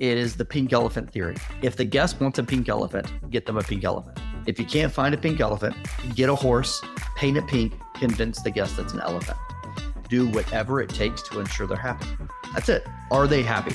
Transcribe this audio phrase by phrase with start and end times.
[0.00, 1.34] It is the pink elephant theory.
[1.60, 4.16] If the guest wants a pink elephant, get them a pink elephant.
[4.46, 5.74] If you can't find a pink elephant,
[6.14, 6.80] get a horse,
[7.16, 9.36] paint it pink, convince the guest it's an elephant.
[10.08, 12.06] Do whatever it takes to ensure they're happy.
[12.54, 12.86] That's it.
[13.10, 13.74] Are they happy?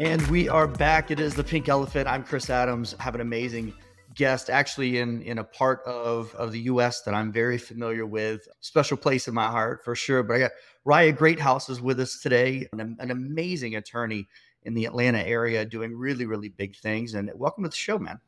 [0.00, 1.12] And we are back.
[1.12, 2.08] It is the Pink Elephant.
[2.08, 2.96] I'm Chris Adams.
[2.98, 3.72] Have an amazing
[4.20, 7.00] guest, actually in in a part of of the U.S.
[7.02, 8.46] that I'm very familiar with.
[8.60, 10.22] Special place in my heart for sure.
[10.22, 10.50] But I got
[10.84, 14.28] Riah Greathouse is with us today, an, an amazing attorney
[14.64, 17.14] in the Atlanta area, doing really really big things.
[17.14, 18.20] And welcome to the show, man.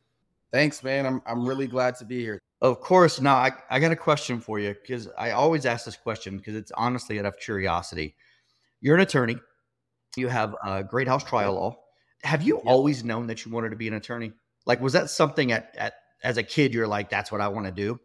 [0.50, 1.04] Thanks, man.
[1.04, 2.40] I'm I'm really glad to be here.
[2.62, 3.20] Of course.
[3.20, 6.56] Now I I got a question for you because I always ask this question because
[6.56, 8.16] it's honestly out of curiosity.
[8.80, 9.36] You're an attorney
[10.16, 11.78] you have a Greathouse Trial Law.
[12.22, 14.32] Have you always known that you wanted to be an attorney?
[14.66, 17.66] Like, was that something at, at as a kid you're like, that's what I want
[17.66, 18.00] to do?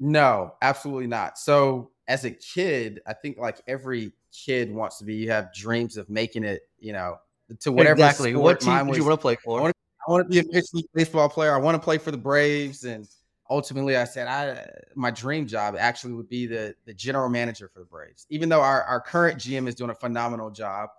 [0.00, 1.38] No, absolutely not.
[1.38, 5.14] So as a kid, I think like every kid wants to be.
[5.14, 7.16] You have dreams of making it, you know,
[7.60, 7.94] to whatever.
[7.94, 8.34] Exactly.
[8.34, 9.58] what team do you want to play for?
[9.58, 11.54] I want to, I want to be a major league baseball player.
[11.54, 13.08] I want to play for the Braves, and
[13.50, 17.80] ultimately, I said, I my dream job actually would be the the general manager for
[17.80, 18.26] the Braves.
[18.30, 20.90] Even though our our current GM is doing a phenomenal job,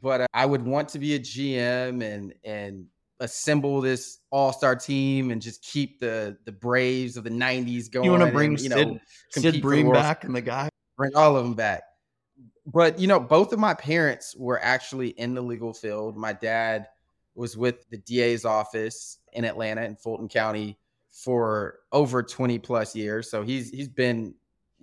[0.00, 2.86] but uh, I would want to be a GM and and
[3.20, 8.04] assemble this all star team and just keep the the Braves of the '90s going.
[8.04, 8.98] You want to bring and, you know
[9.30, 11.82] Sid, Sid Bream back and the guy bring all of them back.
[12.66, 16.16] But you know, both of my parents were actually in the legal field.
[16.16, 16.88] My dad
[17.34, 20.78] was with the DA's office in Atlanta in Fulton County
[21.10, 23.30] for over 20 plus years.
[23.30, 24.34] So he's he's been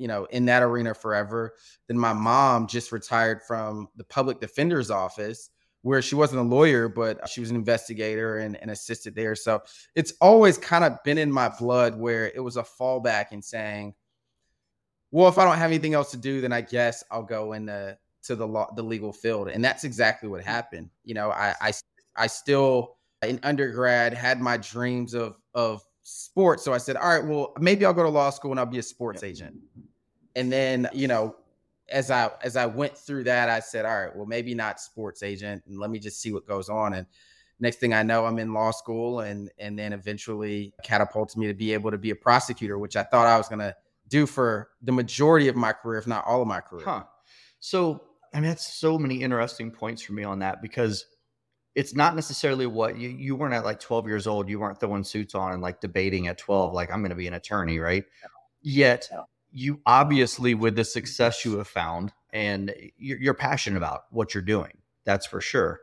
[0.01, 1.53] you know, in that arena forever.
[1.87, 5.51] Then my mom just retired from the public defender's office
[5.83, 9.35] where she wasn't a lawyer, but she was an investigator and, and assisted there.
[9.35, 9.61] So
[9.95, 13.95] it's always kind of been in my blood where it was a fallback in saying,
[15.09, 17.97] well, if I don't have anything else to do, then I guess I'll go into
[18.23, 19.49] to the law, the legal field.
[19.49, 20.89] And that's exactly what happened.
[21.03, 21.73] You know, I, I,
[22.15, 26.63] I still in undergrad had my dreams of, of sports.
[26.63, 28.79] So I said, all right, well, maybe I'll go to law school and I'll be
[28.79, 29.55] a sports agent
[30.35, 31.35] and then you know
[31.91, 35.23] as i as i went through that i said all right well maybe not sports
[35.23, 36.93] agent and let me just see what goes on.
[36.93, 37.05] And
[37.59, 41.53] next thing i know i'm in law school and and then eventually catapults me to
[41.53, 43.75] be able to be a prosecutor which i thought i was going to
[44.07, 46.85] do for the majority of my career if not all of my career.
[46.85, 47.03] Huh.
[47.59, 48.01] So
[48.33, 51.05] i mean that's so many interesting points for me on that because
[51.73, 55.03] it's not necessarily what you, you weren't at like 12 years old you weren't throwing
[55.03, 58.05] suits on and like debating at 12 like i'm going to be an attorney right?
[58.63, 59.09] Yet
[59.51, 64.43] you obviously with the success you have found and you're, you're, passionate about what you're
[64.43, 65.81] doing that's for sure.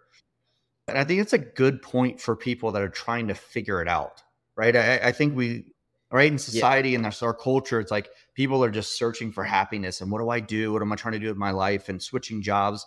[0.87, 3.89] And i think it's a good point for people that are trying to figure it
[3.89, 4.23] out
[4.57, 4.75] right?
[4.75, 5.73] I, I think we
[6.11, 6.99] right in society yeah.
[6.99, 10.41] and our culture it's like people are just searching for happiness and what do i
[10.41, 10.73] do?
[10.73, 11.89] What am i trying to do with my life?
[11.89, 12.87] And switching jobs.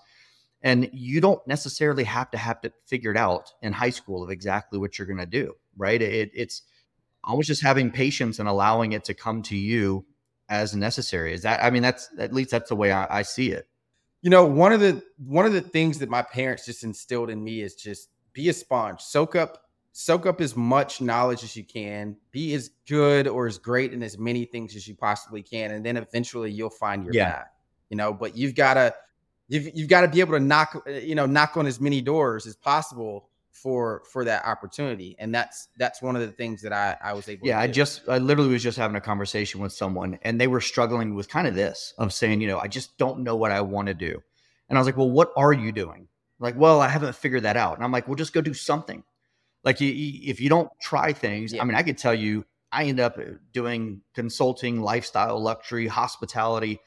[0.64, 4.30] And you don't necessarily have to have to figure it out in high school of
[4.30, 6.02] exactly what you're going to do right?
[6.02, 6.64] It, it's
[7.24, 10.06] always just having patience and allowing it to come to you
[10.52, 11.34] as necessary.
[11.34, 11.64] Is that?
[11.64, 13.68] I mean, that's at least that's the way I, I see it.
[14.22, 17.44] You know, one of the one of the things that my parents just instilled in
[17.44, 19.64] me is just be a sponge, soak up
[19.94, 24.02] soak up as much knowledge as you can, be as good or as great in
[24.02, 27.32] as many things as you possibly can, and then eventually you'll find your yeah.
[27.32, 27.48] path.
[27.90, 28.94] You know, but you've got to
[29.48, 32.46] you've you've got to be able to knock you know knock on as many doors
[32.46, 36.96] as possible for for that opportunity and that's that's one of the things that i
[37.04, 40.18] i was able yeah i just i literally was just having a conversation with someone
[40.22, 43.20] and they were struggling with kind of this of saying you know i just don't
[43.20, 44.22] know what i want to do.
[44.70, 46.08] And i was like well what are you doing?
[46.40, 47.76] Like well i haven't figured that out.
[47.76, 49.04] And i'm like well just go do something.
[49.64, 49.92] Like you,
[50.24, 51.62] if you don't try things yeah.
[51.62, 56.80] i mean i could tell you i end up uh, doing consulting lifestyle luxury hospitality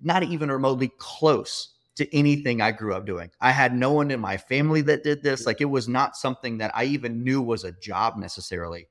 [0.00, 3.30] not even remotely close to anything I grew up doing.
[3.40, 5.46] I had no one in my family that did this.
[5.46, 8.88] Like it was not something that I even knew was a job necessarily.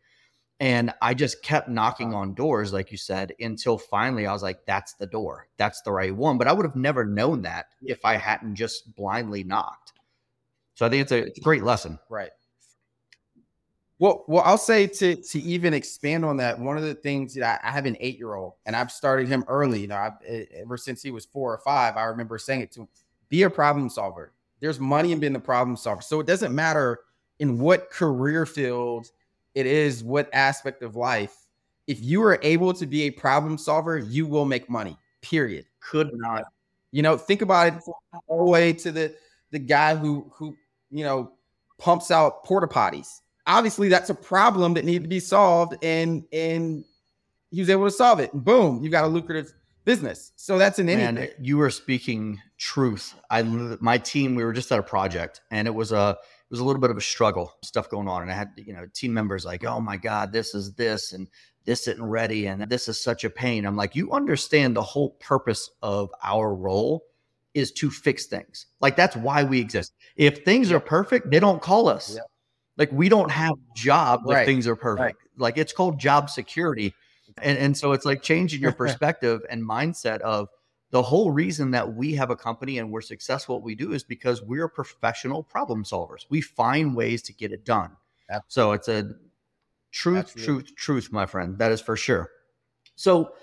[0.59, 4.59] And I just kept knocking on doors, like you said, until finally I was like,
[4.67, 5.47] that's the door.
[5.57, 6.37] That's the right one.
[6.37, 9.93] But I would have never known that if I hadn't just blindly knocked.
[10.75, 11.97] So I think it's a, it's a great lesson.
[12.09, 12.29] Right.
[14.01, 16.57] Well, well, I'll say to to even expand on that.
[16.57, 19.27] One of the things that I, I have an eight year old, and I've started
[19.27, 19.81] him early.
[19.81, 22.81] You know, I've, ever since he was four or five, I remember saying it to
[22.81, 22.87] him:
[23.29, 24.33] be a problem solver.
[24.59, 26.01] There's money in being a problem solver.
[26.01, 27.01] So it doesn't matter
[27.37, 29.05] in what career field
[29.53, 31.45] it is, what aspect of life.
[31.85, 34.97] If you are able to be a problem solver, you will make money.
[35.21, 35.65] Period.
[35.79, 36.45] Could not.
[36.91, 37.83] You know, think about it
[38.25, 39.13] all the way to the
[39.51, 40.57] the guy who who
[40.89, 41.33] you know
[41.77, 46.85] pumps out porta potties obviously that's a problem that needed to be solved and and
[47.51, 49.53] he was able to solve it and boom you've got a lucrative
[49.85, 50.31] business.
[50.35, 51.15] So that's an anything.
[51.15, 53.15] Man, you were speaking truth.
[53.29, 56.59] I my team, we were just at a project and it was a it was
[56.59, 58.23] a little bit of a struggle, stuff going on.
[58.23, 61.27] And I had, you know, team members like, oh my God, this is this and
[61.63, 63.65] this isn't ready and this is such a pain.
[63.65, 67.05] I'm like, you understand the whole purpose of our role
[67.53, 68.67] is to fix things.
[68.81, 69.93] Like that's why we exist.
[70.15, 72.15] If things are perfect, they don't call us.
[72.15, 72.21] Yeah.
[72.77, 75.01] Like we don't have job if things are perfect.
[75.01, 75.15] Right.
[75.37, 76.93] Like it's called job security.
[77.41, 80.49] And and so it's like changing your perspective and mindset of
[80.91, 84.03] the whole reason that we have a company and we're successful what we do is
[84.03, 86.25] because we're professional problem solvers.
[86.29, 87.95] We find ways to get it done.
[88.29, 88.49] Absolutely.
[88.49, 89.15] So it's a
[89.91, 90.63] truth, Absolutely.
[90.63, 91.57] truth, truth, my friend.
[91.57, 92.29] That is for sure.
[92.95, 93.33] So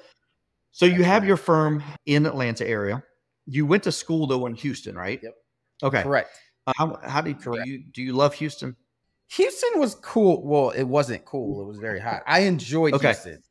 [0.72, 3.02] so you have your firm in Atlanta area.
[3.46, 5.20] You went to school though in Houston, right?
[5.22, 5.34] Yep.
[5.82, 6.02] Okay.
[6.02, 6.38] Correct.
[6.66, 8.76] Uh, how, how do you, do you do you love Houston?
[9.32, 10.46] Houston was cool.
[10.46, 11.62] Well, it wasn't cool.
[11.62, 12.22] It was very hot.
[12.26, 13.08] I enjoyed okay.
[13.08, 13.42] Houston.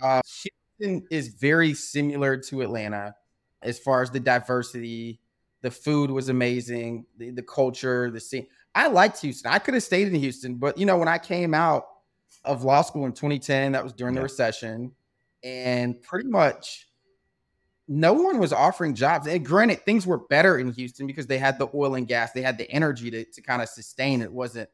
[0.00, 0.20] Uh,
[0.78, 3.14] Houston is very similar to Atlanta
[3.62, 5.20] as far as the diversity.
[5.62, 7.06] The food was amazing.
[7.16, 8.46] The, the culture, the scene.
[8.74, 9.50] I liked Houston.
[9.50, 11.86] I could have stayed in Houston, but you know, when I came out
[12.44, 14.20] of law school in 2010, that was during yeah.
[14.20, 14.92] the recession,
[15.42, 16.86] and pretty much
[17.88, 19.26] no one was offering jobs.
[19.26, 22.42] And granted, things were better in Houston because they had the oil and gas, they
[22.42, 24.22] had the energy to, to kind of sustain.
[24.22, 24.68] It wasn't,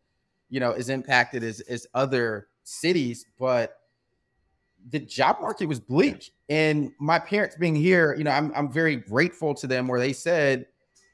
[0.53, 3.79] you know, as impacted as as other cities, but
[4.91, 6.31] the job market was bleak.
[6.51, 10.13] And my parents being here, you know, I'm I'm very grateful to them where they
[10.13, 10.67] said,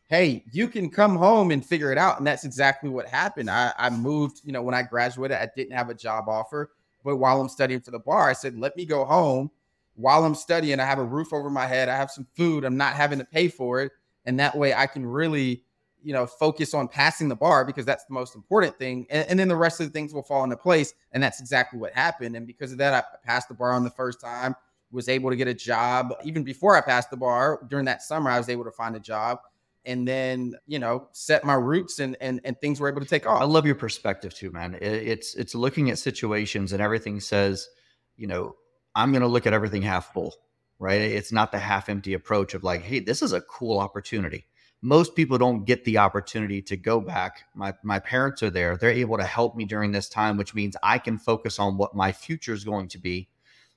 [0.08, 2.18] Hey, you can come home and figure it out.
[2.18, 3.48] And that's exactly what happened.
[3.48, 6.72] I, I moved, you know, when I graduated, I didn't have a job offer.
[7.04, 9.52] But while I'm studying for the bar, I said, let me go home
[9.94, 10.80] while I'm studying.
[10.80, 11.88] I have a roof over my head.
[11.88, 12.64] I have some food.
[12.64, 13.92] I'm not having to pay for it.
[14.24, 15.62] And that way I can really
[16.02, 19.06] you know, focus on passing the bar because that's the most important thing.
[19.10, 20.94] And, and, then the rest of the things will fall into place.
[21.12, 22.36] And that's exactly what happened.
[22.36, 24.54] And because of that, I passed the bar on the first time,
[24.90, 26.14] was able to get a job.
[26.24, 29.00] Even before I passed the bar during that summer, I was able to find a
[29.00, 29.40] job
[29.84, 33.26] and then, you know, set my roots and and, and things were able to take
[33.26, 33.40] off.
[33.40, 34.74] I love your perspective too, man.
[34.74, 37.68] It, it's it's looking at situations and everything says,
[38.16, 38.54] you know,
[38.94, 40.34] I'm going to look at everything half full,
[40.78, 41.00] right?
[41.00, 44.46] It's not the half empty approach of like, hey, this is a cool opportunity
[44.80, 47.44] most people don't get the opportunity to go back.
[47.54, 48.76] My my parents are there.
[48.76, 51.96] They're able to help me during this time, which means I can focus on what
[51.96, 53.28] my future is going to be.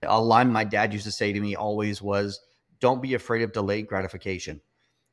[0.04, 2.40] A line my dad used to say to me always was,
[2.80, 4.62] "Don't be afraid of delayed gratification."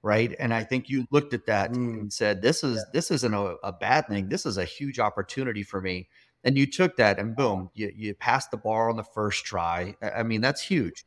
[0.00, 0.35] Right.
[0.38, 1.75] And I think you looked at that mm.
[1.75, 2.82] and said, This is yeah.
[2.93, 4.29] this isn't a, a bad thing.
[4.29, 6.08] This is a huge opportunity for me.
[6.44, 9.96] And you took that and boom, you you passed the bar on the first try.
[10.00, 11.05] I mean, that's huge.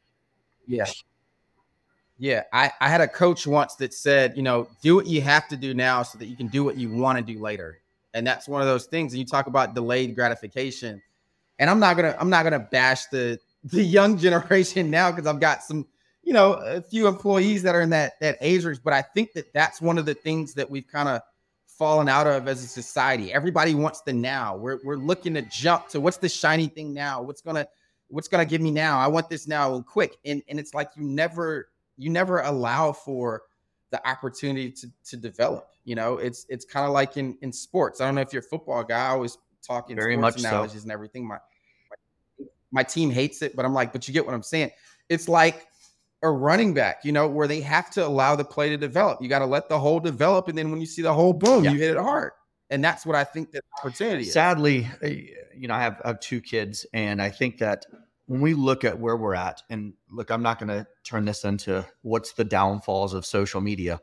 [0.67, 0.85] Yeah.
[2.21, 5.47] Yeah, I, I had a coach once that said, you know, do what you have
[5.47, 7.79] to do now so that you can do what you want to do later.
[8.13, 9.11] And that's one of those things.
[9.11, 11.01] And you talk about delayed gratification.
[11.57, 15.39] And I'm not gonna I'm not gonna bash the the young generation now because I've
[15.39, 15.87] got some,
[16.21, 18.83] you know, a few employees that are in that that age range.
[18.83, 21.21] But I think that that's one of the things that we've kind of
[21.65, 23.33] fallen out of as a society.
[23.33, 24.55] Everybody wants the now.
[24.55, 27.23] We're we're looking to jump to what's the shiny thing now?
[27.23, 27.65] What's gonna
[28.09, 28.99] what's gonna give me now?
[28.99, 30.17] I want this now quick.
[30.23, 31.70] And and it's like you never
[32.01, 33.43] you never allow for
[33.91, 35.67] the opportunity to to develop.
[35.85, 38.01] You know, it's it's kind of like in in sports.
[38.01, 39.07] I don't know if you're a football guy.
[39.07, 40.85] I always talk in Very sports much analogies so.
[40.85, 41.27] and everything.
[41.27, 41.37] My,
[42.39, 44.71] my my team hates it, but I'm like, but you get what I'm saying.
[45.09, 45.67] It's like
[46.23, 49.21] a running back, you know, where they have to allow the play to develop.
[49.21, 51.63] You got to let the hole develop, and then when you see the hole, boom,
[51.63, 51.71] yeah.
[51.71, 52.31] you hit it hard.
[52.69, 54.23] And that's what I think that opportunity.
[54.23, 54.33] Is.
[54.33, 57.85] Sadly, eh, you know, I have I have two kids, and I think that
[58.31, 61.43] when we look at where we're at, and look, I'm not going to turn this
[61.43, 63.99] into what's the downfalls of social media,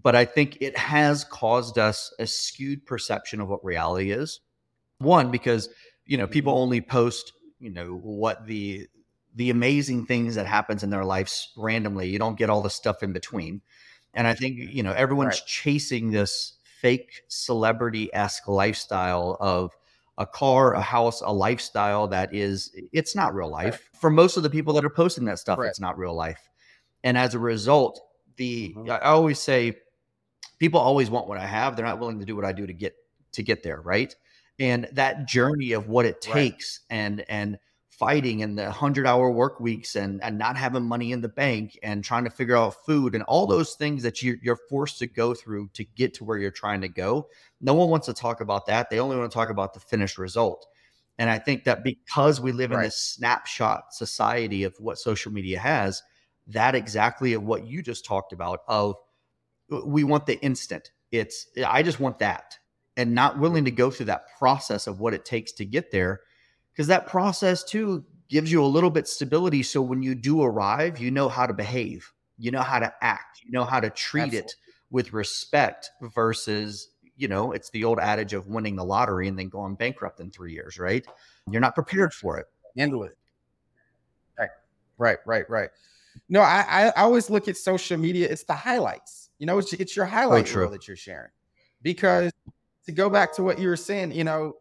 [0.00, 4.38] but I think it has caused us a skewed perception of what reality is.
[4.98, 5.70] One, because
[6.06, 8.86] you know people only post you know what the
[9.34, 12.08] the amazing things that happens in their lives randomly.
[12.08, 13.60] You don't get all the stuff in between.
[14.14, 15.46] And I think you know everyone's right.
[15.48, 19.72] chasing this fake celebrity esque lifestyle of
[20.18, 23.90] a car, a house, a lifestyle that is it's not real life.
[24.00, 25.68] For most of the people that are posting that stuff, right.
[25.68, 26.48] it's not real life.
[27.02, 28.00] And as a result,
[28.36, 28.90] the mm-hmm.
[28.90, 29.76] I always say
[30.58, 31.76] people always want what I have.
[31.76, 32.94] They're not willing to do what I do to get
[33.32, 34.14] to get there, right?
[34.58, 36.96] And that journey of what it takes right.
[36.96, 37.58] and and
[37.98, 41.78] fighting and the 100 hour work weeks and, and not having money in the bank
[41.82, 45.06] and trying to figure out food and all those things that you, you're forced to
[45.06, 47.28] go through to get to where you're trying to go.
[47.60, 48.90] No one wants to talk about that.
[48.90, 50.66] They only want to talk about the finished result.
[51.18, 55.60] And I think that because we live in this snapshot society of what social media
[55.60, 56.02] has,
[56.48, 58.96] that exactly of what you just talked about of
[59.72, 60.90] uh, we want the instant.
[61.12, 62.58] It's I just want that
[62.96, 66.20] and not willing to go through that process of what it takes to get there
[66.74, 70.98] because that process too gives you a little bit stability so when you do arrive
[70.98, 72.10] you know how to behave.
[72.36, 73.42] You know how to act.
[73.44, 74.48] You know how to treat Absolutely.
[74.48, 74.54] it
[74.90, 79.48] with respect versus you know it's the old adage of winning the lottery and then
[79.48, 81.06] going bankrupt in three years right?
[81.50, 82.46] You're not prepared for it.
[82.76, 83.16] Handle it.
[84.38, 84.48] Right.
[84.98, 85.70] Right right right.
[86.28, 89.30] No i i always look at social media it's the highlights.
[89.38, 91.30] You know it's, it's your highlight oh, reel that you're sharing.
[91.82, 92.32] Because
[92.86, 94.54] to go back to what you were saying you know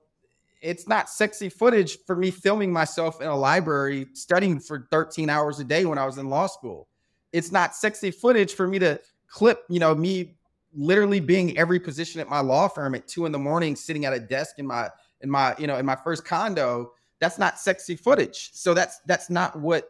[0.63, 5.59] it's not sexy footage for me filming myself in a library studying for 13 hours
[5.59, 6.87] a day when I was in law school.
[7.33, 10.37] It's not sexy footage for me to clip, you know, me
[10.73, 14.13] literally being every position at my law firm at two in the morning, sitting at
[14.13, 14.89] a desk in my
[15.19, 16.93] in my, you know, in my first condo.
[17.19, 18.51] That's not sexy footage.
[18.53, 19.89] So that's that's not what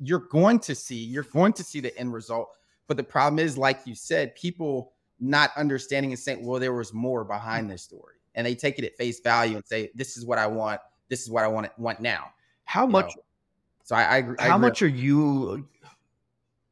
[0.00, 1.02] you're going to see.
[1.02, 2.50] You're going to see the end result.
[2.88, 6.92] But the problem is, like you said, people not understanding and saying, well, there was
[6.92, 10.24] more behind this story and they take it at face value and say, "This is
[10.24, 10.80] what I want.
[11.10, 12.30] This is what I want want now."
[12.64, 13.14] How much?
[13.14, 13.22] Know?
[13.84, 15.68] So I, I, I how much are you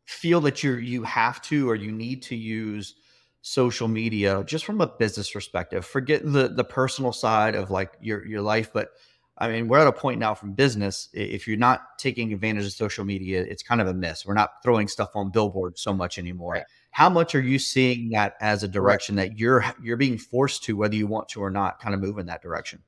[0.07, 2.95] feel that you you have to or you need to use
[3.43, 5.85] social media just from a business perspective?
[5.85, 8.93] Forget the the personal side of like your your life, but
[9.37, 11.09] I mean, we're at a point now from business.
[11.13, 14.27] If you're not taking advantage of social media, it's kind of a miss.
[14.27, 16.55] We're not throwing stuff on billboards so much anymore.
[16.55, 16.65] Right.
[16.99, 19.31] How much are you seeing that as a direction right.
[19.31, 22.19] that you're you're being forced to, whether you want to or not, kind of move
[22.19, 22.83] in that direction?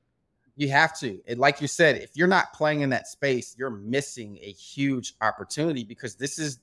[0.56, 1.20] You have to.
[1.28, 5.14] And like you said, if you're not playing in that space, you're missing a huge
[5.20, 6.58] opportunity because this is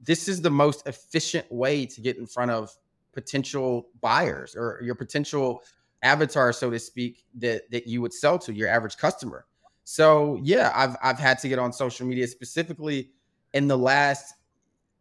[0.00, 2.70] this is the most efficient way to get in front of
[3.12, 5.64] potential buyers or your potential
[6.04, 9.46] avatar, so to speak, that that you would sell to your average customer.
[9.82, 13.10] So yeah, I've I've had to get on social media specifically
[13.52, 14.34] in the last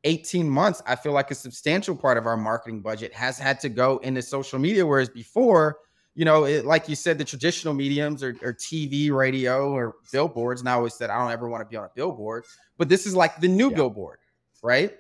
[0.03, 3.69] 18 months, I feel like a substantial part of our marketing budget has had to
[3.69, 4.86] go into social media.
[4.86, 5.77] Whereas before,
[6.15, 10.62] you know, it, like you said, the traditional mediums or, or, TV, radio, or billboards.
[10.62, 12.45] And I always said, I don't ever want to be on a billboard,
[12.77, 13.75] but this is like the new yeah.
[13.75, 14.19] billboard,
[14.62, 14.93] right?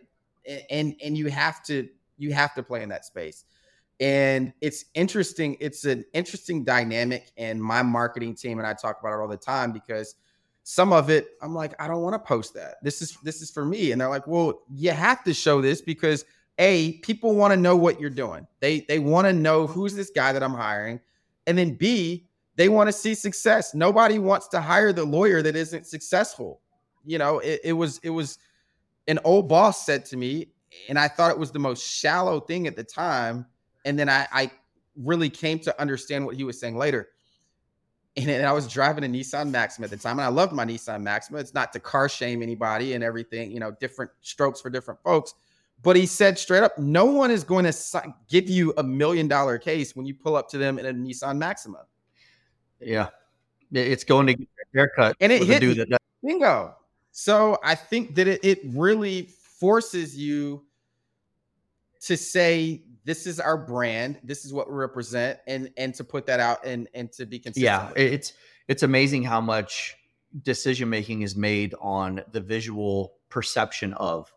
[0.69, 3.45] And and you have to you have to play in that space.
[3.99, 5.55] And it's interesting.
[5.59, 9.37] It's an interesting dynamic, and my marketing team and I talk about it all the
[9.37, 10.15] time because
[10.63, 12.75] some of it i'm like i don't want to post that.
[12.81, 13.91] This is this is for me.
[13.91, 16.25] And they're like well you have to show this because
[16.59, 18.47] a people want to know what you're doing.
[18.59, 20.99] They they want to know who's this guy that i'm hiring.
[21.47, 23.73] And then b they want to see success.
[23.73, 26.61] Nobody wants to hire the lawyer that isn't successful.
[27.05, 28.37] You know it, it was it was
[29.07, 30.47] an old boss said to me
[30.89, 33.45] and i thought it was the most shallow thing at the time
[33.85, 34.51] and then i i
[34.95, 37.09] really came to understand what he was saying later
[38.15, 41.01] and I was driving a Nissan Maxima at the time, and I loved my Nissan
[41.01, 41.39] Maxima.
[41.39, 45.33] It's not to car shame anybody and everything, you know, different strokes for different folks.
[45.81, 49.57] But he said straight up, no one is going to give you a million dollar
[49.57, 51.85] case when you pull up to them in a Nissan Maxima.
[52.79, 53.09] Yeah,
[53.71, 56.75] it's going to get a haircut, and it hit that bingo.
[57.11, 59.29] So I think that it, it really
[59.59, 60.63] forces you
[62.05, 66.25] to say this is our brand this is what we represent and and to put
[66.25, 68.33] that out and and to be consistent yeah it's
[68.67, 69.95] it's amazing how much
[70.41, 74.31] decision making is made on the visual perception of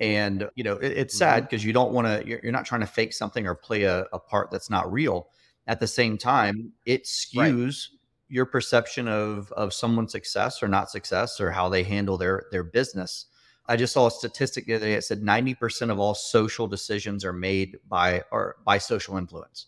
[0.00, 1.68] and you know it, it's sad because mm-hmm.
[1.68, 4.18] you don't want to you're, you're, not trying to fake something or play a, a,
[4.18, 5.28] part that's not real
[5.66, 7.98] at the same time it skews right.
[8.28, 12.62] your perception of of someone's success or not success or how they handle their their
[12.62, 13.26] business
[13.68, 14.94] I just saw a statistic the other day.
[14.94, 19.66] It said 90% of all social decisions are made by or by social influence.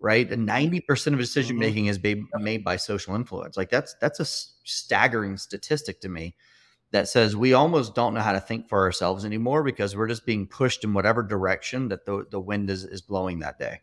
[0.00, 0.30] Right.
[0.30, 1.90] And 90% of decision making mm-hmm.
[1.90, 3.56] is made, made by social influence.
[3.56, 6.34] Like that's that's a staggering statistic to me
[6.90, 10.26] that says we almost don't know how to think for ourselves anymore because we're just
[10.26, 13.80] being pushed in whatever direction that the, the wind is, is blowing that day.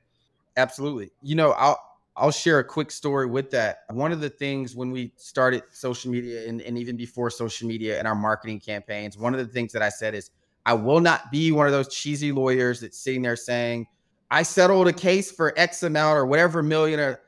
[0.55, 1.11] Absolutely.
[1.21, 1.79] You know, I'll
[2.15, 3.79] I'll share a quick story with that.
[3.89, 7.97] One of the things when we started social media and, and, even before social media
[7.97, 10.29] and our marketing campaigns, one of the things that I said is,
[10.65, 13.87] I will not be one of those cheesy lawyers that's sitting there saying,
[14.29, 16.99] I settled a case for X amount or whatever million.
[16.99, 17.19] Or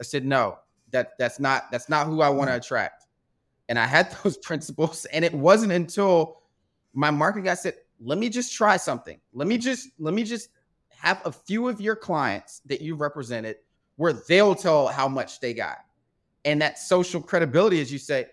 [0.00, 0.58] I said, no,
[0.90, 2.58] that that's not that's not who I want to mm.
[2.58, 3.06] attract.
[3.68, 6.42] And I had those principles, and it wasn't until
[6.94, 9.20] my marketing guy said, let me just try something.
[9.32, 10.50] Let me just let me just
[10.90, 13.56] have a few of your clients that you've represented
[13.96, 15.78] where they'll tell how much they got.
[16.44, 18.26] And that social credibility, as you say,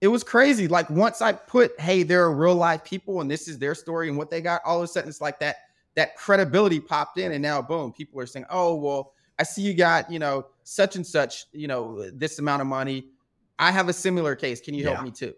[0.00, 0.68] it was crazy.
[0.68, 4.08] Like once I put, hey, there are real life people and this is their story
[4.08, 5.56] and what they got, all of a sudden it's like that
[5.96, 9.74] that credibility popped in and now boom, people are saying, "Oh, well, I see you
[9.74, 13.06] got, you know, such and such, you know, this amount of money.
[13.58, 14.60] I have a similar case.
[14.60, 15.34] Can you help me too?"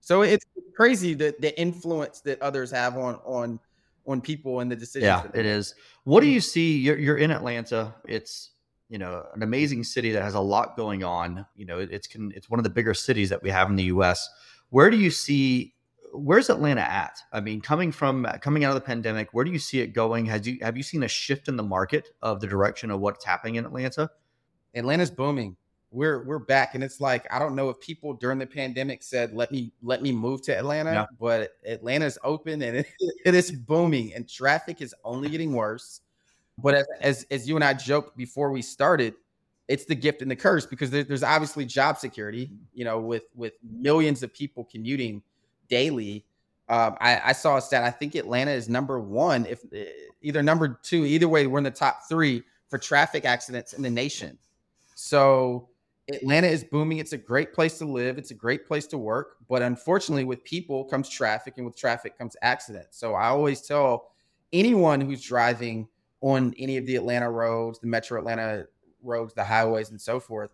[0.00, 0.44] So it's
[0.74, 3.60] crazy that the influence that others have on on
[4.06, 5.04] on people and the decisions.
[5.04, 5.74] Yeah, it is.
[6.04, 6.32] What do mm.
[6.32, 6.78] you see?
[6.78, 7.94] You're, you're in Atlanta.
[8.06, 8.50] It's
[8.92, 11.46] you know, an amazing city that has a lot going on.
[11.56, 13.84] You know, it's can it's one of the bigger cities that we have in the
[13.84, 14.28] U.S.
[14.68, 15.74] Where do you see
[16.12, 17.18] where's Atlanta at?
[17.32, 20.26] I mean, coming from coming out of the pandemic, where do you see it going?
[20.26, 23.24] Has you have you seen a shift in the market of the direction of what's
[23.24, 24.10] happening in Atlanta?
[24.74, 25.56] Atlanta's booming.
[25.92, 29.34] We're we're back, and it's like I don't know if people during the pandemic said
[29.34, 31.06] let me let me move to Atlanta, yeah.
[31.20, 32.86] but Atlanta's open and it,
[33.26, 36.00] it is booming, and traffic is only getting worse.
[36.56, 39.14] But as, as as you and I joked before we started,
[39.68, 42.50] it's the gift and the curse because there, there's obviously job security.
[42.72, 45.22] You know, with with millions of people commuting
[45.68, 46.24] daily.
[46.68, 47.82] Um, I, I, saw a stat.
[47.82, 49.84] I think Atlanta is number one, if eh,
[50.22, 51.04] either number two.
[51.04, 54.38] Either way, we're in the top three for traffic accidents in the nation.
[54.94, 55.68] So
[56.14, 56.98] Atlanta is booming.
[56.98, 58.18] It's a great place to live.
[58.18, 59.36] It's a great place to work.
[59.48, 62.98] But unfortunately, with people comes traffic, and with traffic comes accidents.
[62.98, 64.10] So I always tell
[64.52, 65.88] anyone who's driving
[66.20, 68.66] on any of the Atlanta roads, the Metro Atlanta
[69.02, 70.50] roads, the highways, and so forth,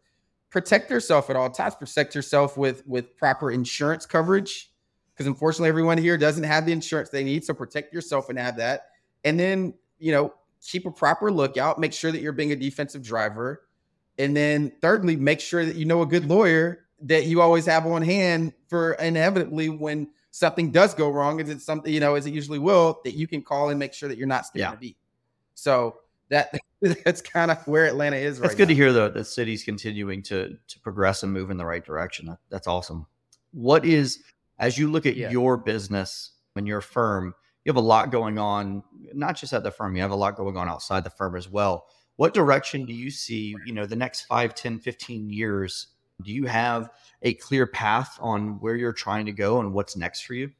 [0.51, 1.75] protect yourself at all times.
[1.75, 4.73] Protect yourself with with proper insurance coverage
[5.13, 7.45] because unfortunately everyone here doesn't have the insurance they need.
[7.45, 8.87] So protect yourself and have that.
[9.25, 10.33] And then, you know,
[10.65, 13.63] keep a proper lookout, make sure that you're being a defensive driver.
[14.19, 17.87] And then thirdly, make sure that you know a good lawyer that you always have
[17.87, 22.27] on hand for inevitably when something does go wrong, is it something, you know, as
[22.27, 24.73] it usually will, that you can call and make sure that you're not skipping yeah.
[24.73, 24.97] a beat.
[25.55, 25.99] So
[26.31, 26.53] that
[27.05, 28.71] that's kind of where Atlanta is That's right good now.
[28.71, 32.37] to hear though, the city's continuing to to progress and move in the right direction.
[32.51, 33.07] That's awesome.
[33.53, 34.23] What is
[34.59, 35.31] as you look at yeah.
[35.31, 37.35] your business and your firm,
[37.65, 38.83] you have a lot going on,
[39.15, 41.49] not just at the firm, you have a lot going on outside the firm as
[41.49, 41.87] well.
[42.19, 45.87] What direction do you see, you know, the next 5, 10, 15 years?
[46.23, 46.91] Do you have
[47.23, 50.51] a clear path on where you're trying to go and what's next for you?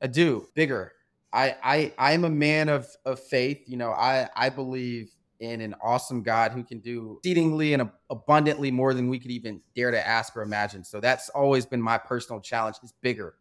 [0.00, 0.46] I do.
[0.54, 0.92] Bigger.
[1.32, 3.62] I I I'm a man of of faith.
[3.66, 8.70] You know, I I believe in an awesome God who can do exceedingly and abundantly
[8.70, 10.84] more than we could even dare to ask or imagine.
[10.84, 13.34] So that's always been my personal challenge is bigger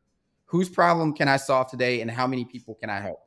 [0.50, 3.20] whose problem can I solve today and how many people can I help?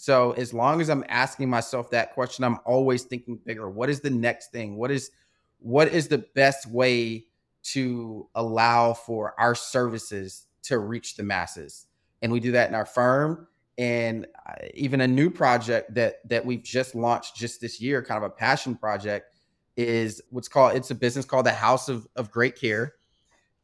[0.00, 3.68] So as long as I'm asking myself that question, I'm always thinking bigger.
[3.68, 4.76] What is the next thing?
[4.78, 5.10] What is
[5.58, 7.26] what is the best way
[7.64, 11.84] to allow for our services to reach the masses?
[12.22, 13.46] And we do that in our firm
[13.76, 18.24] and uh, even a new project that that we've just launched just this year, kind
[18.24, 19.34] of a passion project
[19.76, 22.94] is what's called it's a business called the House of, of Great Care.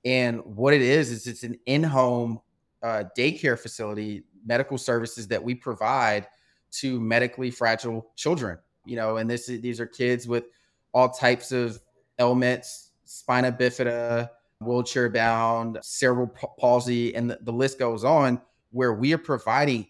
[0.05, 2.41] And what it is is it's an in-home
[2.83, 6.27] uh, daycare facility, medical services that we provide
[6.71, 8.59] to medically fragile children.
[8.85, 10.45] You know, and this these are kids with
[10.93, 11.81] all types of
[12.19, 14.31] ailments, spina bifida,
[14.61, 18.41] wheelchair bound, cerebral palsy, and the, the list goes on.
[18.71, 19.87] Where we are providing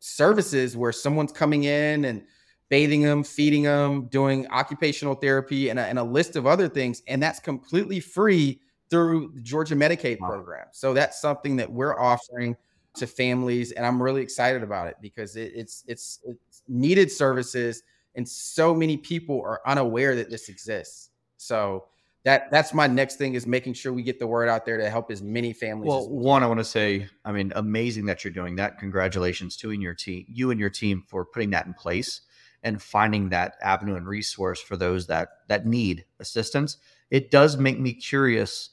[0.00, 2.22] services where someone's coming in and
[2.68, 7.02] bathing them, feeding them, doing occupational therapy, and a, and a list of other things,
[7.06, 10.66] and that's completely free through the Georgia Medicaid program.
[10.72, 12.56] So that's something that we're offering
[12.94, 17.82] to families, and I'm really excited about it because it, it's it's it's needed services,
[18.14, 21.10] and so many people are unaware that this exists.
[21.36, 21.86] So
[22.24, 24.88] that that's my next thing is making sure we get the word out there to
[24.88, 25.88] help as many families.
[25.88, 28.78] Well, one, I want to say, I mean, amazing that you're doing that.
[28.78, 32.20] Congratulations to and your team, you and your team for putting that in place
[32.62, 36.76] and finding that avenue and resource for those that that need assistance.
[37.10, 38.70] It does make me curious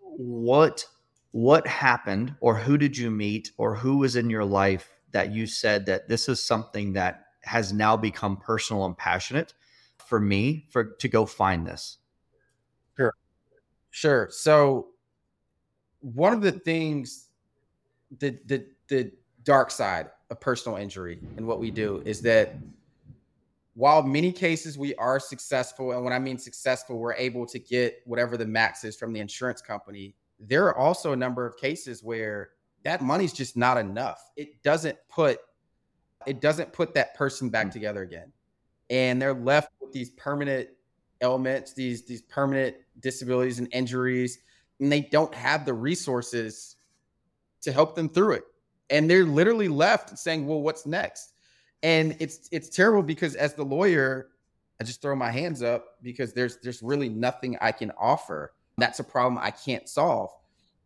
[0.00, 0.86] what
[1.36, 5.46] what happened or who did you meet or who was in your life that you
[5.46, 9.52] said that this is something that has now become personal and passionate
[9.98, 11.98] for me for to go find this?
[12.96, 13.12] Sure.
[13.90, 14.28] Sure.
[14.30, 14.86] So
[16.00, 17.28] one of the things
[18.18, 22.56] the the the dark side of personal injury and what we do is that
[23.74, 28.00] while many cases we are successful, and when I mean successful, we're able to get
[28.06, 32.02] whatever the max is from the insurance company, there are also a number of cases
[32.02, 32.50] where
[32.84, 34.20] that money's just not enough.
[34.36, 35.38] It doesn't put
[36.26, 37.72] it doesn't put that person back mm.
[37.72, 38.32] together again.
[38.90, 40.68] And they're left with these permanent
[41.22, 44.38] ailments, these these permanent disabilities and injuries,
[44.80, 46.76] and they don't have the resources
[47.62, 48.44] to help them through it.
[48.90, 51.32] And they're literally left saying, "Well, what's next?"
[51.82, 54.30] and it's it's terrible because as the lawyer
[54.80, 59.00] i just throw my hands up because there's there's really nothing i can offer that's
[59.00, 60.30] a problem i can't solve.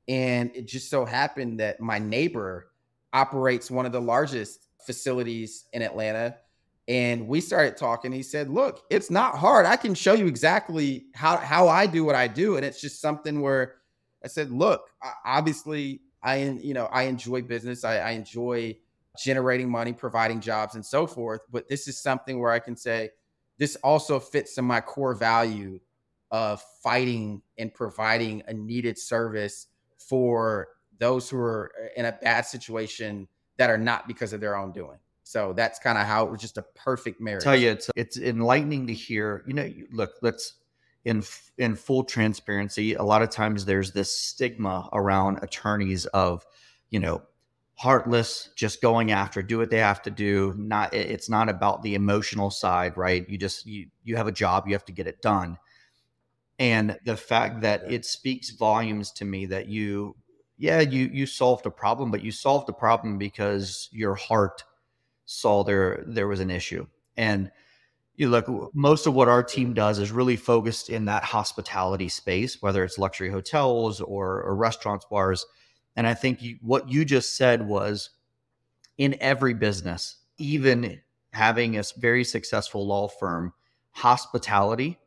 [0.09, 2.71] And it just so happened that my neighbor
[3.13, 6.37] operates one of the largest facilities in atlanta.
[6.89, 8.11] And we started talking.
[8.11, 9.67] He said look it's not hard.
[9.67, 12.57] I can show you exactly how how i do what i do.
[12.57, 13.77] And it's just something where
[14.25, 14.91] i said look
[15.25, 17.85] obviously i you know i enjoy business.
[17.85, 18.77] I, I enjoy
[19.19, 21.41] generating money, providing jobs, and so forth.
[21.51, 23.11] But this is something where I can say,
[23.59, 25.81] this also fits in my core value
[26.31, 29.67] of fighting and providing a needed service
[29.99, 34.73] for those who are in a bad situation that are not because of their own
[34.73, 34.99] doing.
[35.23, 37.45] So that's kind of how it was just a perfect marriage.
[37.45, 39.45] tell you, it's it's enlightening to hear.
[39.47, 40.55] You know, look, let's
[41.05, 41.23] in
[41.59, 42.95] in full transparency.
[42.95, 46.45] A lot of times there's this stigma around attorneys of,
[46.91, 47.23] you know,
[47.77, 50.55] heartless, just going after, do what they have to do.
[50.59, 53.29] Not it's not about the emotional side, right?
[53.29, 55.59] You just you you have a job, you have to get it done.
[56.61, 60.15] And the fact that it speaks volumes to me that you
[60.59, 64.63] yeah, you you solved a problem, but you solved the problem because your heart
[65.25, 66.87] saw there there was an issue.
[67.17, 67.51] And
[68.15, 72.61] you look most of what our team does is really focused in that hospitality space,
[72.61, 75.47] whether it's luxury hotels or, or restaurants, bars.
[75.97, 78.11] And I think you, what you just said was
[78.99, 81.01] in every business, even
[81.33, 83.55] having a very successful law firm,
[83.93, 85.00] hospitality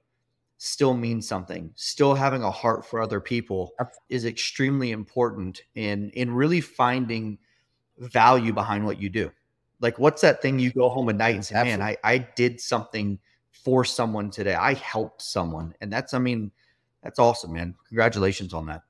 [0.57, 1.71] still means something.
[1.75, 3.73] Still having a heart for other people
[4.09, 7.37] is extremely important in in really finding
[7.97, 9.31] value behind what you do.
[9.79, 11.83] Like what's that thing you go home at night and say, Absolutely.
[11.83, 13.19] "Man, I I did something
[13.51, 14.55] for someone today.
[14.55, 16.51] I helped someone." And that's I mean,
[17.01, 17.75] that's awesome, man.
[17.89, 18.83] Congratulations on that.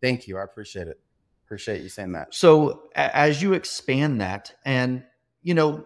[0.00, 0.38] Thank you.
[0.38, 0.98] I appreciate it.
[1.44, 2.32] Appreciate you saying that.
[2.34, 5.04] So, as you expand that and
[5.42, 5.84] you know,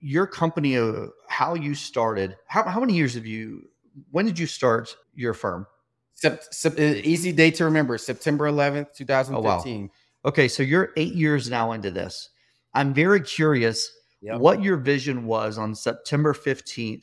[0.00, 3.68] your company uh, how you started, how how many years have you
[4.10, 5.66] when did you start your firm?
[6.14, 9.34] Sep, sep, easy date to remember September 11th, 2015.
[9.34, 9.90] Oh, wow.
[10.24, 12.30] Okay, so you're eight years now into this.
[12.74, 14.38] I'm very curious yep.
[14.38, 17.02] what your vision was on September 15th.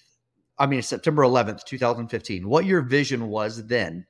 [0.57, 2.47] I mean, September 11th, 2015.
[2.47, 4.05] What your vision was then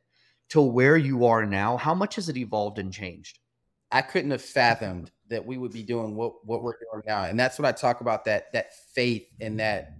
[0.49, 1.77] to where you are now.
[1.77, 3.39] How much has it evolved and changed?
[3.91, 7.23] I couldn't have fathomed that we would be doing what, what we're doing now.
[7.23, 9.93] And that's what I talk about that that faith and that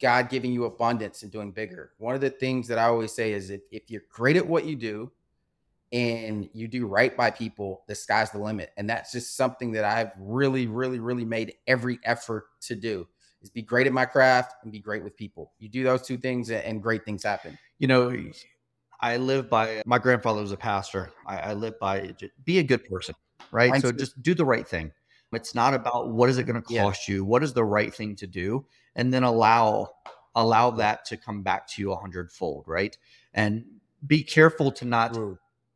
[0.00, 1.92] God giving you abundance and doing bigger.
[1.98, 4.64] One of the things that I always say is if, if you're great at what
[4.64, 5.10] you do
[5.92, 8.72] and you do right by people, the sky's the limit.
[8.76, 13.06] And that's just something that I've really, really, really made every effort to do
[13.42, 15.52] is be great at my craft and be great with people.
[15.58, 17.56] You do those two things and great things happen.
[17.78, 18.16] You know,
[19.00, 21.12] I live by my grandfather was a pastor.
[21.26, 23.14] I, I live by be a good person,
[23.52, 23.70] right?
[23.70, 23.98] Mine so too.
[23.98, 24.90] just do the right thing.
[25.36, 27.14] It's not about what is it going to cost yeah.
[27.14, 29.88] you, what is the right thing to do, and then allow
[30.34, 32.96] allow that to come back to you a hundredfold, right?
[33.32, 33.64] And
[34.06, 35.16] be careful to not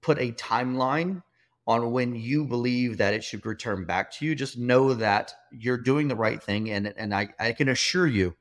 [0.03, 1.23] put a timeline
[1.66, 4.35] on when you believe that it should return back to you.
[4.35, 8.35] Just know that you're doing the right thing, and and I, I can assure you,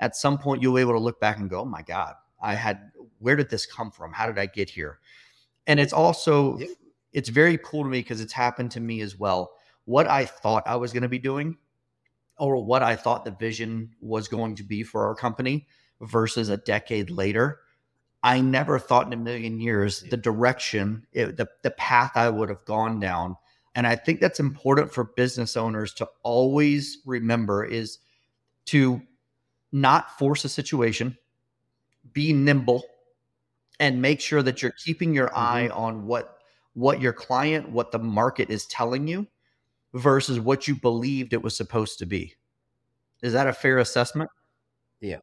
[0.00, 2.54] at some point you'll be able to look back and go, "Oh my God, I
[2.54, 4.12] had where did this come from?
[4.12, 4.98] How did I get here?"
[5.66, 6.58] And it's also
[7.12, 9.52] it's very cool to me because it's happened to me as well
[9.90, 11.56] what I thought I was going to be doing
[12.38, 15.66] or what I thought the vision was going to be for our company
[16.00, 17.58] versus a decade later.
[18.22, 22.50] I never thought in a million years the direction, it, the, the path I would
[22.50, 23.36] have gone down.
[23.74, 27.98] And I think that's important for business owners to always remember is
[28.66, 29.02] to
[29.72, 31.18] not force a situation,
[32.12, 32.84] be nimble,
[33.80, 35.38] and make sure that you're keeping your mm-hmm.
[35.38, 36.36] eye on what
[36.74, 39.26] what your client, what the market is telling you,
[39.94, 42.34] versus what you believed it was supposed to be.
[43.22, 44.30] Is that a fair assessment?
[45.00, 45.18] Yeah.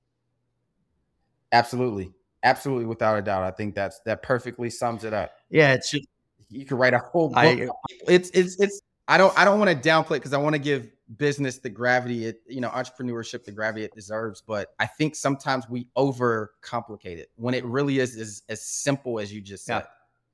[1.51, 2.13] Absolutely.
[2.43, 3.43] Absolutely without a doubt.
[3.43, 5.31] I think that's that perfectly sums it up.
[5.49, 6.07] Yeah, it's just
[6.49, 7.37] you could write a whole book.
[7.37, 7.67] I,
[8.07, 10.87] it's it's it's I don't I don't want to downplay because I want to give
[11.15, 15.69] business the gravity it you know entrepreneurship the gravity it deserves but i think sometimes
[15.69, 19.85] we overcomplicate it when it really is is as simple as you just said yeah.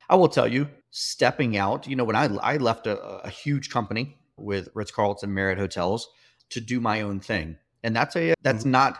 [0.09, 3.69] i will tell you stepping out you know when i i left a, a huge
[3.69, 6.09] company with Ritz Carlton Marriott hotels
[6.49, 7.57] to do my own thing.
[7.83, 8.71] And that's a that's mm-hmm.
[8.71, 8.99] not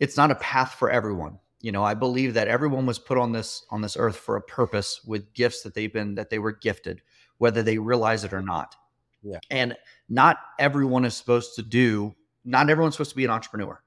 [0.00, 1.38] it's not a path for everyone.
[1.60, 4.42] You know, I believe that everyone was put on this on this earth for a
[4.42, 7.02] purpose with gifts that they've been that they were gifted,
[7.38, 8.76] whether they realize it or not.
[9.22, 9.38] Yeah.
[9.50, 9.76] And
[10.08, 13.80] not everyone is supposed to do, not everyone's supposed to be an entrepreneur.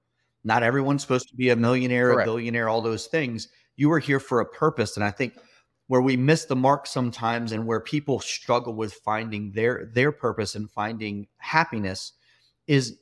[0.43, 2.28] Not everyone's supposed to be a millionaire, Correct.
[2.28, 3.50] a billionaire, all those things.
[3.76, 4.95] You are here for a purpose.
[4.95, 5.38] And I think
[5.88, 10.56] where we miss the mark sometimes and where people struggle with finding their their purpose
[10.56, 12.13] and finding happiness
[12.67, 12.97] is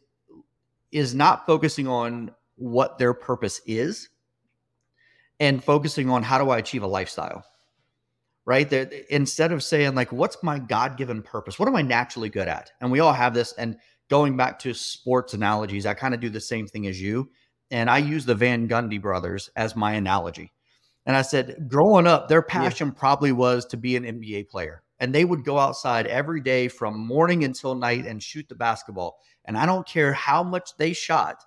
[0.92, 4.10] is not focusing on what their purpose is
[5.40, 7.44] and focusing on how do I achieve a lifestyle.
[8.46, 8.72] Right?
[9.10, 11.58] Instead of saying like what's my God-given purpose?
[11.58, 12.72] What am I naturally good at?
[12.80, 16.30] And we all have this and going back to sports analogies, I kind of do
[16.30, 17.30] the same thing as you
[17.72, 20.52] and I use the Van Gundy brothers as my analogy
[21.06, 23.00] and I said, growing up, their passion yeah.
[23.00, 24.82] probably was to be an NBA player.
[25.00, 29.20] And they would go outside every day from morning until night and shoot the basketball.
[29.44, 31.44] And I don't care how much they shot,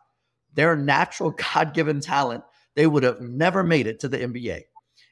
[0.55, 2.45] their natural God given talent
[2.79, 4.63] they would have never made it to the NBA.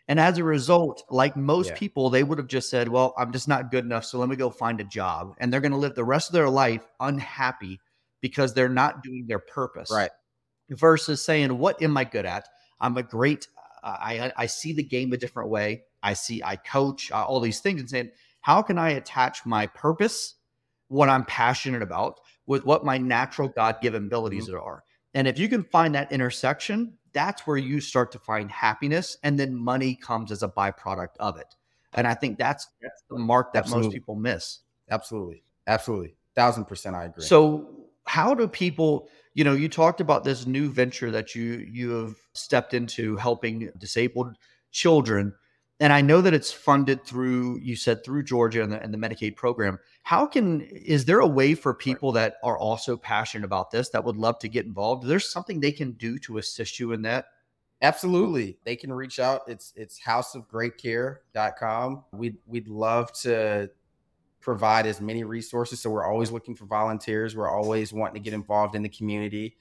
[0.06, 1.74] And as a result, like most Yeah.
[1.74, 4.04] people, they would have just said, Well, I'm just not good enough.
[4.04, 5.34] So let me go find a job.
[5.38, 7.80] And they're going to live the rest of their life unhappy
[8.20, 9.90] because they're not doing their purpose.
[9.90, 10.12] Right.
[10.70, 12.48] Versus saying, What am I good at?
[12.80, 13.48] I'm a great,
[13.88, 15.84] I, I see the game a different way.
[16.02, 19.66] I see, I coach, uh, all these things, and saying, How can I attach my
[19.68, 20.34] purpose,
[20.88, 24.84] what I'm passionate about, with what my natural God given abilities are?
[25.14, 29.38] And if you can find that intersection, that's where you start to find happiness, and
[29.38, 31.54] then money comes as a byproduct of it.
[31.94, 34.60] And I think that's, that's the mark that most people miss.
[34.90, 35.42] Absolutely.
[35.66, 36.14] Absolutely.
[36.34, 37.24] Thousand percent I agree.
[37.24, 37.70] So,
[38.04, 42.16] how do people, you know, you talked about this new venture that you you have
[42.32, 44.34] stepped into helping disabled
[44.72, 45.34] children.
[45.78, 48.98] And I know that it's funded through, you said through Georgia and the, and the
[48.98, 49.78] Medicaid program.
[50.04, 54.02] How can, is there a way for people that are also passionate about this that
[54.02, 55.06] would love to get involved?
[55.06, 57.26] There's something they can do to assist you in that?
[57.82, 58.56] Absolutely.
[58.64, 59.42] They can reach out.
[59.48, 62.04] It's it's houseofgreatcare.com.
[62.12, 63.68] We'd we'd love to
[64.46, 65.80] provide as many resources.
[65.80, 67.34] So we're always looking for volunteers.
[67.36, 69.56] We're always wanting to get involved in the community.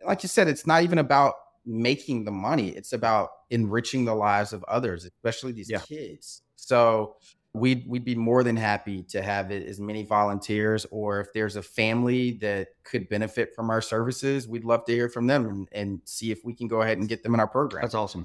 [0.00, 1.34] And like you said, it's not even about
[1.66, 2.70] making the money.
[2.70, 5.80] It's about enriching the lives of others, especially these Yeah.
[5.80, 6.40] kids.
[6.56, 7.16] So
[7.52, 11.56] we'd we'd be more than happy to have it as many volunteers or if there's
[11.56, 15.68] a family that could benefit from our services we'd love to hear from them and,
[15.72, 18.24] and see if we can go ahead and get them in our program That's awesome.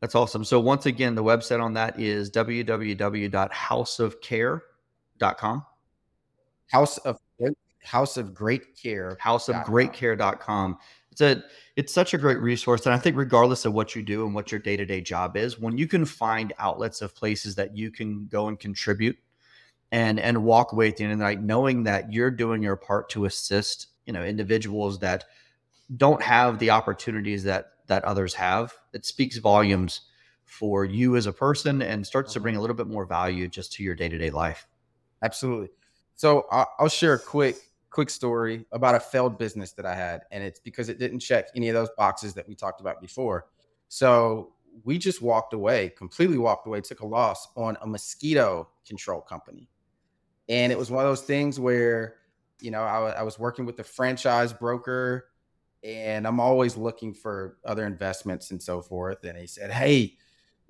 [0.00, 0.44] That's awesome.
[0.44, 4.60] So once again, the website on that is www.houseofcare.com.
[6.70, 7.18] house of
[7.84, 10.78] house of great care houseofgreatcare.com.
[11.10, 11.42] It's a
[11.76, 14.50] it's such a great resource and I think regardless of what you do and what
[14.50, 18.48] your day-to-day job is, when you can find outlets of places that you can go
[18.48, 19.18] and contribute
[19.90, 22.76] and and walk away at the end of the night knowing that you're doing your
[22.76, 25.24] part to assist, you know, individuals that
[25.96, 30.02] don't have the opportunities that that others have, it speaks volumes
[30.44, 32.44] for you as a person and starts to mm-hmm.
[32.44, 34.66] bring a little bit more value just to your day-to-day life.
[35.22, 35.68] Absolutely.
[36.14, 37.56] So I'll, share a quick
[37.90, 41.48] quick story about a failed business that I had, and it's because it didn't check
[41.54, 43.46] any of those boxes that we talked about before.
[43.88, 44.54] So
[44.84, 49.68] we just walked away, completely walked away, took a loss on a mosquito control company,
[50.48, 52.16] and it was one of those things where
[52.60, 55.26] you know I, I was working with a franchise broker,
[55.84, 59.24] and I'm always looking for other investments and so forth.
[59.24, 60.16] And he said, "Hey."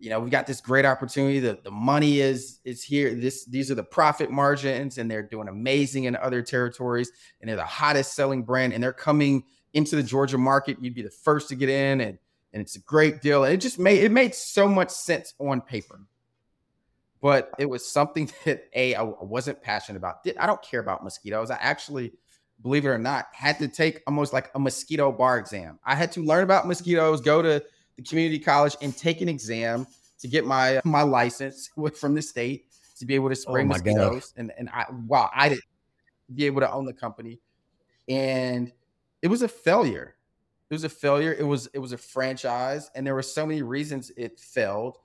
[0.03, 1.39] You know, we've got this great opportunity.
[1.39, 3.15] The, the money is is here.
[3.15, 7.57] This these are the profit margins, and they're doing amazing in other territories, and they're
[7.57, 10.79] the hottest selling brand, and they're coming into the Georgia market.
[10.81, 12.19] You'd be the first to get in, and
[12.53, 13.45] and it's a great deal.
[13.45, 16.01] And it just made it made so much sense on paper.
[17.21, 20.27] But it was something that a I wasn't passionate about.
[20.37, 21.53] I don't care about mosquitoes.
[21.53, 22.13] I actually,
[22.61, 25.79] believe it or not, had to take almost like a mosquito bar exam.
[25.85, 27.63] I had to learn about mosquitoes, go to
[27.97, 29.87] the community college and take an exam
[30.21, 32.67] to get my my license with, from the state
[32.99, 33.69] to be able to spray Oh God.
[33.69, 34.33] mosquitoes.
[34.37, 35.65] And and I wow, I didn't
[36.35, 37.41] be able to own the company,
[38.09, 38.73] and
[39.21, 40.17] it was a failure.
[40.71, 41.35] It was a failure.
[41.39, 44.99] It was it was a franchise, and there were so many reasons it failed.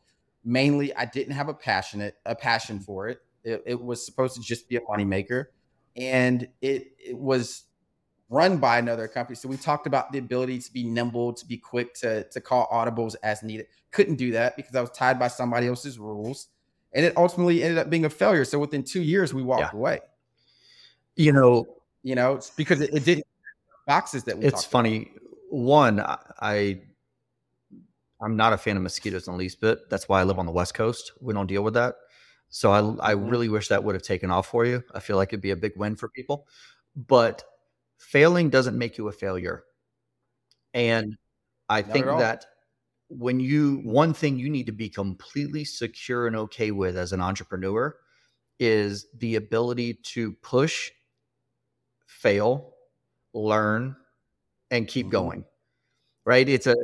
[0.46, 3.20] Mainly, I didn't have a passionate a passion for it.
[3.44, 5.48] It, it was supposed to just be a moneymaker,
[5.96, 7.64] and it it was
[8.30, 9.36] run by another company.
[9.36, 12.68] So we talked about the ability to be nimble, to be quick, to to call
[12.72, 13.68] audibles as needed.
[13.92, 16.48] Couldn't do that because I was tied by somebody else's rules,
[16.94, 18.46] and it ultimately ended up being a failure.
[18.46, 19.78] So within two years, we walked Yeah.
[19.80, 20.00] away.
[21.16, 21.66] You know,
[22.04, 23.26] You know, it's because it, it didn't
[23.86, 24.46] boxes that we.
[24.46, 24.72] it's talked about.
[24.72, 25.12] funny.
[25.50, 26.82] One, I,
[28.22, 29.90] I'm not a fan of mosquitoes in the least bit.
[29.90, 31.12] That's why I live on the West Coast.
[31.22, 31.96] We don't deal with that.
[32.50, 33.30] So I I Mhm.
[33.32, 34.84] really wish that would have taken off for you.
[34.94, 36.48] I feel like it'd be a big win for people.
[36.96, 37.44] But
[37.98, 39.66] failing doesn't make you a failure.
[40.74, 41.18] And
[41.70, 42.46] I Not think that
[43.10, 47.22] when you one thing you need to be completely secure and okay with as an
[47.22, 47.98] entrepreneur
[48.60, 50.92] is the ability to push,
[52.08, 52.74] fail,
[53.34, 53.96] learn,
[54.72, 55.10] and keep Mhm.
[55.10, 55.46] going.
[56.26, 56.48] Right?
[56.50, 56.76] It's a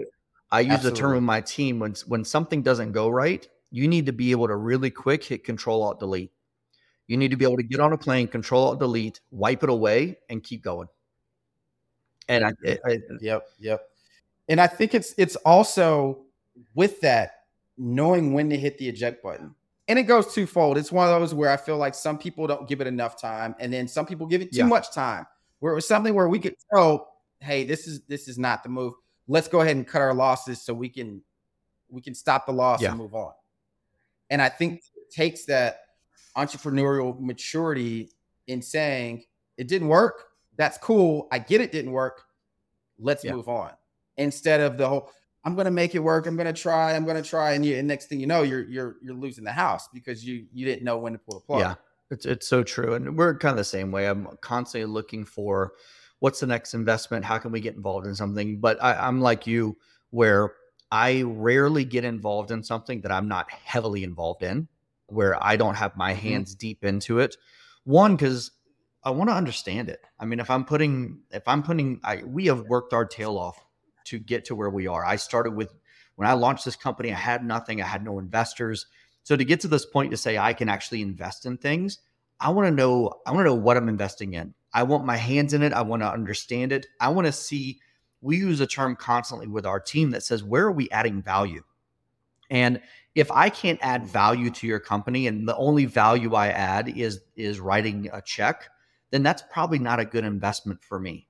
[0.52, 1.16] I use the term Absolutely.
[1.16, 4.56] with my team when when something doesn't go right, you need to be able to
[4.58, 6.34] really quick hit control alt delete.
[7.08, 9.70] You need to be able to get on a plane, control alt delete, wipe it
[9.70, 10.90] away, and keep going.
[12.30, 12.54] And I,
[12.86, 13.82] I, Yep, yep.
[14.50, 16.26] And I think it's it's also
[16.76, 17.46] with that
[17.78, 19.56] knowing when to hit the eject button.
[19.88, 20.78] And it goes twofold.
[20.78, 23.56] It's one of those where I feel like some people don't give it enough time,
[23.60, 24.66] and then some people give it too Yeah.
[24.66, 25.26] much time.
[25.60, 28.70] Where it was something where we could tell, hey, this is this is not the
[28.70, 28.94] move.
[29.28, 31.22] Let's go ahead and cut our losses so we can
[31.90, 32.90] we can stop the loss Yeah.
[32.90, 33.34] and move on.
[34.30, 35.82] And I think it takes that
[36.36, 38.10] entrepreneurial maturity
[38.48, 39.24] in saying
[39.58, 40.30] it didn't work.
[40.58, 41.28] That's cool.
[41.32, 42.24] I get it didn't work.
[43.00, 43.34] Let's Yeah.
[43.34, 43.72] move on.
[44.18, 45.10] Instead of the whole,
[45.44, 46.26] I'm gonna make it work.
[46.26, 46.94] I'm gonna try.
[46.94, 47.54] I'm gonna try.
[47.54, 50.46] And, you, and next thing you know, you're you're you're losing the house because you
[50.54, 51.60] you didn't know when to pull the plug.
[51.60, 51.76] Yeah,
[52.12, 54.08] it's it's so true, and we're kind of the same way.
[54.08, 55.74] I'm constantly looking for
[56.20, 57.26] what's the next investment.
[57.26, 58.60] How can we get involved in something?
[58.60, 59.78] But I, I'm like you,
[60.12, 60.54] where
[60.92, 64.68] I rarely get involved in something that I'm not heavily involved in,
[65.08, 66.22] where I don't have my mm-hmm.
[66.22, 66.60] hands mm-hmm.
[66.60, 67.36] deep into it.
[67.84, 68.52] One, because
[69.04, 70.02] I want to understand it.
[70.20, 73.64] I mean, if I'm putting, if I'm putting, I, we have worked our tail off
[74.06, 75.06] to get to where we are.
[75.06, 75.74] I started with
[76.16, 78.86] when I launched this company, I had nothing, I had no investors.
[79.24, 82.00] So to get to this point to say I can actually invest in things,
[82.40, 84.54] I want to know, I want to know what I'm investing in.
[84.74, 85.74] I want my hands in it.
[85.74, 86.86] I want to understand it.
[87.00, 87.80] I want to see.
[88.22, 91.64] We use a term constantly with our team that says, where are we adding value?
[92.50, 92.80] And
[93.16, 97.20] if I can't add value to your company and the only value I add is
[97.36, 98.70] is writing a check,
[99.14, 101.28] then that's probably not a good investment for me.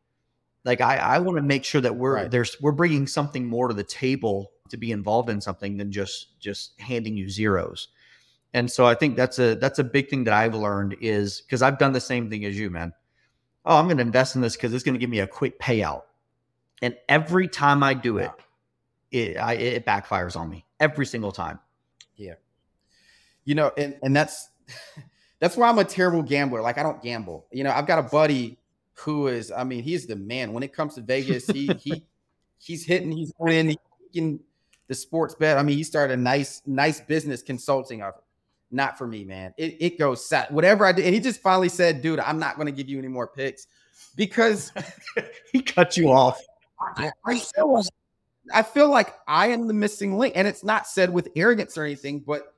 [0.64, 2.32] Like I, I want to make sure that we're right.
[2.32, 6.40] there's we're bringing something more to the table to be involved in something than just
[6.40, 7.90] just handing you zeros.
[8.54, 11.62] And so I think that's a that's a big thing that I've learned is because
[11.62, 12.94] I've done the same thing as you, man.
[13.66, 15.60] Oh, I'm going to invest in this because it's going to give me a quick
[15.60, 16.04] payout.
[16.82, 18.32] And every time I do it,
[19.12, 21.60] it I, it backfires on me every single time.
[22.16, 22.36] Yeah,
[23.44, 24.50] you know, and and that's
[25.44, 26.62] that's why I'm a terrible gambler.
[26.62, 27.46] Like I don't gamble.
[27.52, 28.58] You know, I've got a buddy
[28.94, 31.46] who is, I mean, he's the man when it comes to Vegas.
[31.48, 32.06] He he
[32.60, 33.78] he's hitting, he's winning,
[34.10, 34.40] he can
[34.88, 35.58] the sports bet.
[35.58, 38.24] I mean, he started a nice nice business consulting of it.
[38.72, 39.54] Not for me, man.
[39.58, 40.50] It it goes sad.
[40.50, 42.98] Whatever I did, and he just finally said, "Dude, I'm not going to give you
[42.98, 43.68] any more picks
[44.16, 44.72] because
[45.52, 46.42] he cut you off."
[46.96, 47.84] I, I feel
[48.54, 51.84] I feel like I am the missing link, and it's not said with arrogance or
[51.84, 52.53] anything, but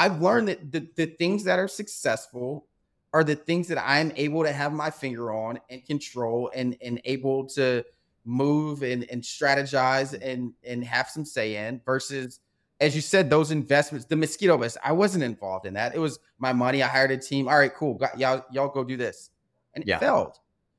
[0.00, 2.66] I've learned that the, the things that are successful
[3.12, 7.02] are the things that I'm able to have my finger on and control and, and
[7.04, 7.84] able to
[8.24, 12.40] move and, and strategize and, and have some say in versus
[12.80, 15.94] as you said, those investments, the mosquito bus, I wasn't involved in that.
[15.94, 16.82] It was my money.
[16.82, 17.46] I hired a team.
[17.46, 17.92] All right, cool.
[17.92, 19.28] Got, y'all, y'all go do this.
[19.74, 20.38] And it failed.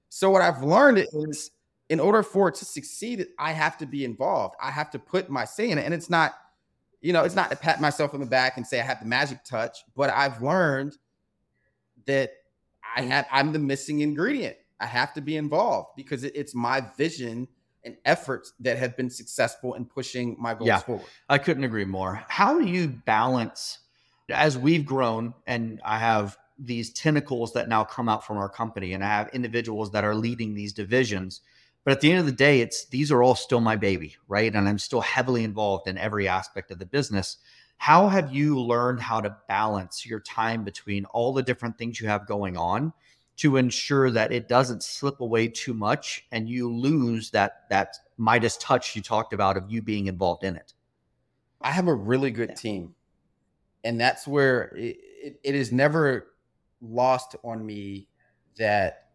[0.10, 1.52] So what I've learned is
[1.90, 4.56] in order for it to succeed, I have to be involved.
[4.60, 5.86] I have to put my say in it.
[5.86, 6.34] And it's not,
[7.02, 9.06] you know, it's not to pat myself on the back and say I have the
[9.06, 10.98] magic touch, but I've learned–
[12.06, 12.34] that
[12.96, 14.58] I have I'm the missing ingredient.
[14.80, 17.48] I have to be involved because it, it's my vision
[17.84, 21.06] and efforts that have been successful in pushing my goals yeah, forward.
[21.30, 22.24] I couldn't agree more.
[22.28, 23.80] How do you balance
[24.30, 28.94] as we've grown and I have these tentacles that now come out from our company
[28.94, 31.42] and I have individuals that are leading these divisions.
[31.84, 34.54] But at the end of the day, it's these are all still my baby, right?
[34.54, 37.38] And I'm still heavily involved in every aspect of the business.
[37.78, 42.08] How have you learned how to balance your time between all the different things you
[42.08, 42.94] have going on
[43.38, 48.58] to ensure that it doesn't slip away too much and you lose that that Midas
[48.58, 50.74] touch you talked about of you being involved in it?
[51.60, 52.56] I have a really good yeah.
[52.56, 52.96] team.
[53.84, 56.34] And that's where it, it, it is never
[56.82, 58.08] lost on me
[58.58, 59.11] that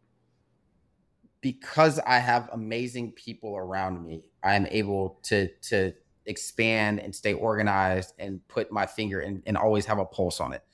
[1.47, 5.93] because I have amazing people around me, I'm able to to
[6.25, 10.53] expand and stay organized and put my finger and, and always have a pulse on
[10.53, 10.65] it.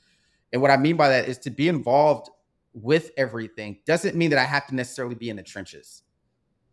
[0.51, 2.31] And what I mean by that is to be involved
[2.73, 6.05] with everything doesn't mean that I have to necessarily be in the trenches.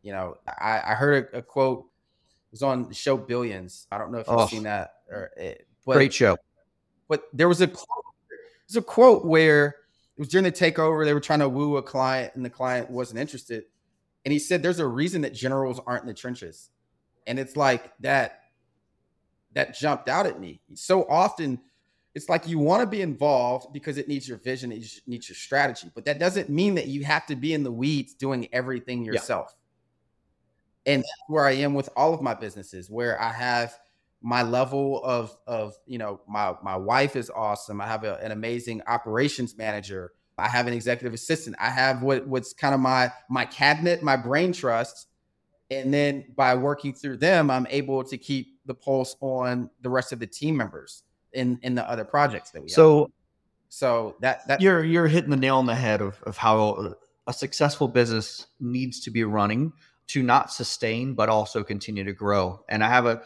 [0.01, 1.87] You know, I, I heard a, a quote
[2.29, 3.85] it was on the show Billions.
[3.91, 6.37] I don't know if you've oh, seen that or it, but, great show.
[7.09, 8.05] But there was a quote,
[8.65, 11.03] there's a quote where it was during the takeover.
[11.03, 13.65] They were trying to woo a client, and the client wasn't interested.
[14.25, 16.69] And he said, "There's a reason that generals aren't in the trenches."
[17.27, 18.41] And it's like that
[19.53, 20.61] that jumped out at me.
[20.73, 21.59] So often
[22.15, 25.35] it's like you want to be involved because it needs your vision, it needs your
[25.35, 29.05] strategy, but that doesn't mean that you have to be in the weeds doing everything
[29.05, 29.55] yourself.
[30.85, 30.93] Yeah.
[30.93, 33.77] And that's where I am with all of my businesses, where I have
[34.21, 37.79] my level of of you know my my wife is awesome.
[37.79, 40.13] I have a, an amazing operations manager.
[40.39, 41.55] I have an executive assistant.
[41.59, 45.07] I have what what's kind of my my cabinet, my brain trust,
[45.71, 50.11] and then by working through them, I'm able to keep the pulse on the rest
[50.11, 53.11] of the team members in in the other projects that we so have.
[53.69, 56.93] so that that you're you're hitting the nail on the head of, of how
[57.27, 59.71] a successful business needs to be running
[60.07, 63.21] to not sustain but also continue to grow and i have a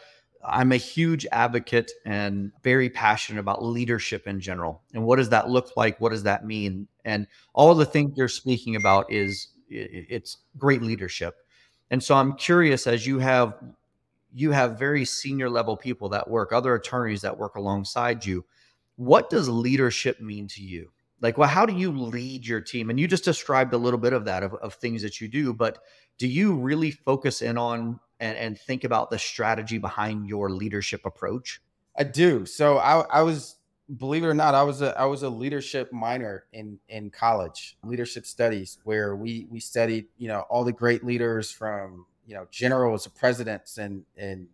[0.46, 5.50] i'm a huge advocate and very passionate about leadership in general and what does that
[5.50, 10.38] look like what does that mean and all the things you're speaking about is it's
[10.58, 11.36] great leadership
[11.92, 13.54] and so i'm curious as you have
[14.34, 18.44] you have very senior level people that work, other attorneys that work alongside you.
[18.96, 20.92] What does leadership mean to you?
[21.22, 22.90] Like, well, how do you lead your team?
[22.90, 25.54] And you just described a little bit of that, of, of things that you do,
[25.54, 25.80] but
[26.18, 31.06] do you really focus in on and, and think about the strategy behind your leadership
[31.06, 31.62] approach?
[31.98, 32.46] I do.
[32.46, 33.58] So I, I was,
[33.98, 37.78] believe it or not, I was a I was a leadership minor in in college,
[37.84, 42.48] leadership studies, where we we studied, you know, all the great leaders from you know
[42.50, 44.48] generals, presidents, and and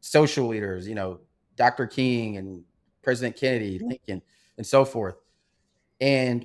[0.00, 1.20] social leaders, you know,
[1.56, 1.86] Dr.
[1.86, 2.64] King and
[3.02, 4.20] President Kennedy, Lincoln,
[4.58, 5.14] and so forth.
[6.00, 6.44] And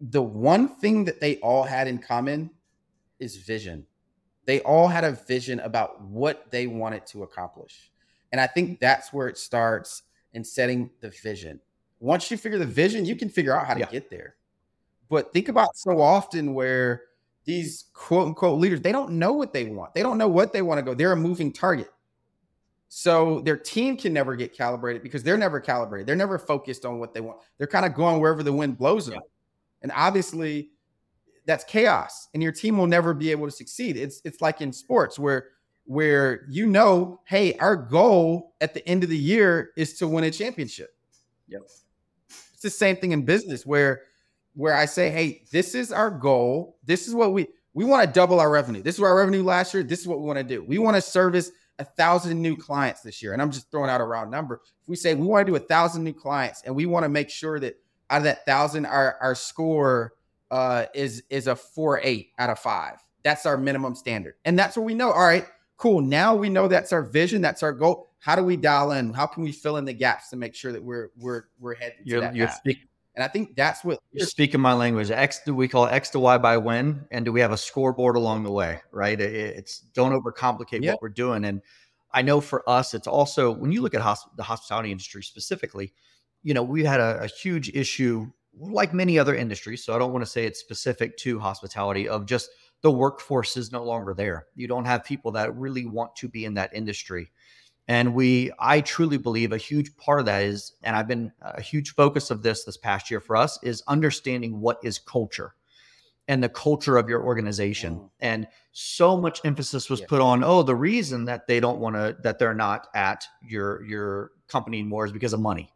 [0.00, 2.50] the one thing that they all had in common
[3.18, 3.86] is vision.
[4.50, 7.92] They all had a vision about what they wanted to accomplish.
[8.32, 11.60] And I think that's where it starts in setting the vision.
[12.00, 13.86] Once you figure the vision, you can figure out how to yeah.
[13.86, 14.34] get there.
[15.08, 17.02] But think about so often where
[17.44, 19.94] these quote unquote leaders, they don't know what they want.
[19.94, 20.94] They don't know what they want to go.
[20.94, 21.88] They're a moving target.
[22.88, 26.08] So their team can never get calibrated because they're never calibrated.
[26.08, 27.38] They're never focused on what they want.
[27.56, 29.14] They're kind of going wherever the wind blows them.
[29.14, 29.20] Yeah.
[29.82, 30.70] And obviously,
[31.46, 33.96] that's chaos, and your team will never be able to succeed.
[33.96, 35.48] It's it's like in sports where
[35.84, 40.24] where you know, hey, our goal at the end of the year is to win
[40.24, 40.90] a championship.
[41.48, 41.62] Yep.
[42.52, 44.02] It's the same thing in business where
[44.54, 46.76] where I say, hey, this is our goal.
[46.84, 48.82] This is what we we want to double our revenue.
[48.82, 49.82] This is our revenue last year.
[49.82, 50.64] This is what we want to do.
[50.64, 53.32] We want to service a thousand new clients this year.
[53.32, 54.60] And I'm just throwing out a round number.
[54.82, 57.08] If we say we want to do a thousand new clients and we want to
[57.08, 57.76] make sure that
[58.10, 60.12] out of that thousand, our our score
[60.50, 62.96] uh, is is a four eight out of five.
[63.22, 65.10] That's our minimum standard, and that's what we know.
[65.10, 65.46] All right,
[65.76, 66.00] cool.
[66.00, 67.42] Now we know that's our vision.
[67.42, 68.08] That's our goal.
[68.18, 69.12] How do we dial in?
[69.12, 71.98] How can we fill in the gaps to make sure that we're we're we're heading
[72.04, 72.36] you're, to that?
[72.36, 72.86] You're speak-
[73.16, 75.10] and I think that's what you're speaking my language.
[75.10, 77.06] X do we call X to Y by when?
[77.10, 78.80] And do we have a scoreboard along the way?
[78.92, 79.20] Right.
[79.20, 80.94] It's don't overcomplicate yep.
[80.94, 81.44] what we're doing.
[81.44, 81.60] And
[82.12, 85.92] I know for us, it's also when you look at hosp- the hospitality industry specifically,
[86.42, 88.30] you know, we had a, a huge issue
[88.60, 89.84] like many other industries.
[89.84, 92.50] So I don't want to say it's specific to hospitality of just
[92.82, 94.46] the workforce is no longer there.
[94.54, 97.30] You don't have people that really want to be in that industry.
[97.88, 101.60] And we, I truly believe a huge part of that is, and I've been a
[101.60, 105.54] huge focus of this this past year for us is understanding what is culture
[106.28, 107.96] and the culture of your organization.
[107.96, 108.10] Mm.
[108.20, 110.06] And so much emphasis was yeah.
[110.08, 113.82] put on, oh, the reason that they don't want to, that they're not at your
[113.84, 115.72] your company anymore is because of money.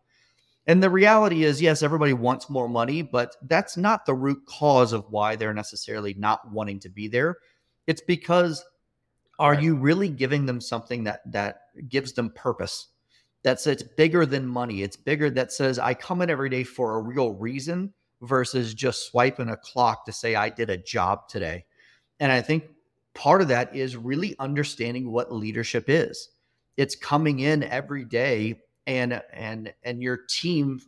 [0.67, 4.93] And the reality is, yes, everybody wants more money, but that's not the root cause
[4.93, 7.37] of why they're necessarily not wanting to be there.
[7.87, 8.65] It's because
[9.39, 12.89] are you really giving them something that that gives them purpose?
[13.43, 14.83] That's it's bigger than money.
[14.83, 17.93] It's bigger that says I come in every day for a real reason
[18.23, 21.67] versus just swiping a clock to say I did a job today.
[22.21, 22.65] And I think
[23.13, 26.31] part of that is really understanding what leadership is.
[26.79, 30.81] It's coming in every day and and and your team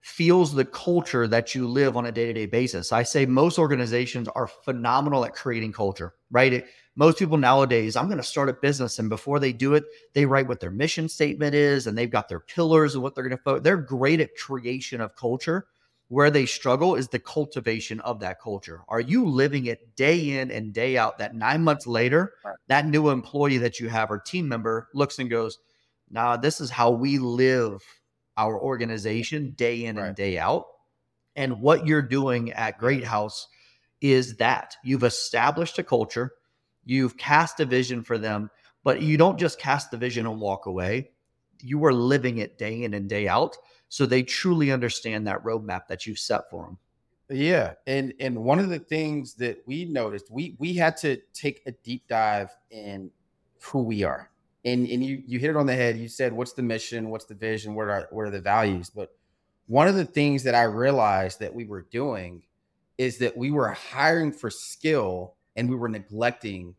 [0.00, 2.92] feels the culture that you live on a day-to-day basis.
[2.92, 6.52] I say most organizations are phenomenal at creating culture, right?
[6.52, 6.66] It,
[6.96, 9.84] most people nowadays, I'm going to start a business and before they do it,
[10.14, 13.24] they write what their mission statement is and they've got their pillars and what they're
[13.24, 13.62] going to focus.
[13.64, 15.66] They're great at creation of culture.
[16.10, 18.80] Where they struggle is the cultivation of that culture.
[18.88, 22.32] Are you living it day in and day out that 9 months later,
[22.68, 25.58] that new employee that you have or team member looks and goes,
[26.10, 27.82] Nah, this is how we live
[28.36, 30.06] our organization day in right.
[30.06, 30.66] and day out.
[31.36, 33.46] And what you're doing at Greathouse
[34.00, 36.32] is that you've established a culture,
[36.84, 38.50] you've cast a vision for them,
[38.84, 41.10] but you don't just cast the vision and walk away.
[41.60, 43.56] You are living it day in and day out.
[43.88, 46.78] So they truly understand that roadmap that you've set for them.
[47.30, 51.60] Yeah, and and one of the things that we noticed, we we had to take
[51.66, 53.10] a deep dive in
[53.60, 54.30] who we are
[54.64, 55.96] and and you you hit it on the head.
[55.96, 57.10] You said, "What's the mission?
[57.10, 57.74] What's the vision?
[57.74, 59.10] What are what are the values?" But
[59.66, 62.42] one of the things that I realized that we were doing
[62.96, 66.74] is that we were hiring for skill and we were neglecting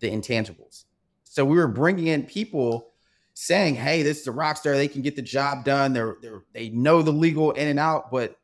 [0.00, 0.84] the intangibles.
[1.24, 2.90] So we were bringing in people
[3.34, 4.74] saying, "Hey, this is a rock star.
[4.74, 5.92] They can get the job done.
[5.92, 8.36] They're, they're they know the legal in and out." But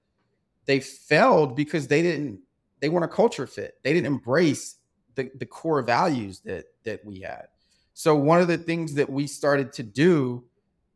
[0.66, 2.40] they failed because they didn't
[2.80, 3.74] they weren't a culture fit.
[3.82, 4.76] They didn't embrace
[5.14, 7.48] the, the core values that that we had.
[7.94, 10.44] So one of the things that we started to do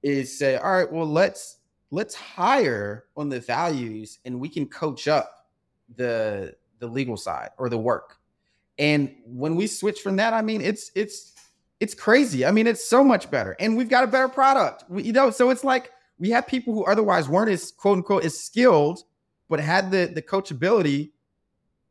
[0.03, 1.59] is say, all right, well, let's
[1.91, 5.47] let's hire on the values and we can coach up
[5.97, 8.19] the the legal side or the work.
[8.79, 11.35] And when we switch from that, I mean, it's it's
[11.81, 12.45] it's crazy.
[12.45, 14.85] I mean, it's so much better, and we've got a better product.
[14.89, 18.25] We, you know, so it's like we have people who otherwise weren't as quote unquote
[18.25, 19.05] as skilled,
[19.49, 21.11] but had the the coachability,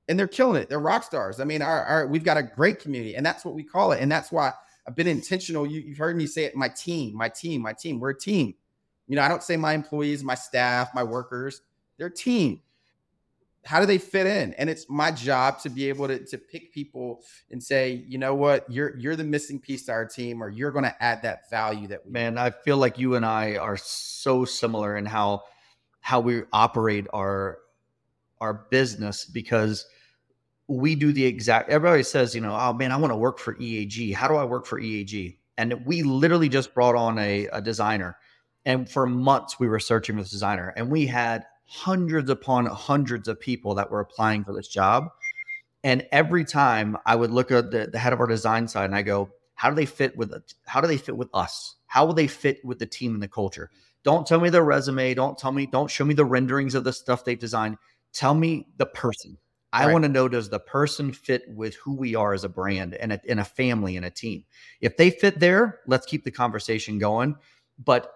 [0.09, 0.69] and they're killing it.
[0.69, 1.39] They're rock stars.
[1.39, 4.01] I mean, our, our we've got a great community, and that's what we call it,
[4.01, 4.51] and that's why
[4.87, 5.67] I've been intentional.
[5.67, 6.55] You, have heard me say it.
[6.55, 7.99] My team, my team, my team.
[7.99, 8.55] We're a team.
[9.07, 11.61] You know, I don't say my employees, my staff, my workers.
[11.97, 12.61] They're a team.
[13.65, 14.53] how do they fit in?
[14.53, 17.21] And it's my job to be able to, to pick people
[17.51, 20.71] and say, you know what, you're you're the missing piece to our team, or you're
[20.71, 22.37] going to add that value that we man.
[22.37, 25.43] I feel like you and I are so similar in how
[25.99, 27.59] how we operate our
[28.39, 29.85] our business because
[30.67, 33.55] we do the exact everybody says you know oh man i want to work for
[33.55, 37.61] eag how do i work for eag and we literally just brought on a, a
[37.61, 38.17] designer
[38.65, 43.27] and for months we were searching for this designer and we had hundreds upon hundreds
[43.27, 45.09] of people that were applying for this job.
[45.83, 48.95] And every time i would look at the, the head of our design side and
[48.95, 50.33] i go how do they fit with
[50.65, 51.75] how do they fit with us?
[51.87, 53.71] How will they fit with the team and the culture?
[54.03, 55.15] Don't tell me their resume.
[55.15, 57.77] Don't tell me don't show me the renderings of the stuff they've designed.
[58.13, 59.37] Tell me the person
[59.73, 59.93] I right.
[59.93, 63.13] want to know does the person fit with who we are as a brand and
[63.13, 64.45] a, in a family and a team?
[64.79, 67.35] If they fit there, let's keep the conversation going.
[67.83, 68.13] But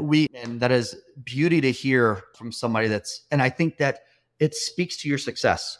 [0.00, 4.00] we, and that is beauty to hear from somebody that's, and I think that
[4.38, 5.78] it speaks to your success.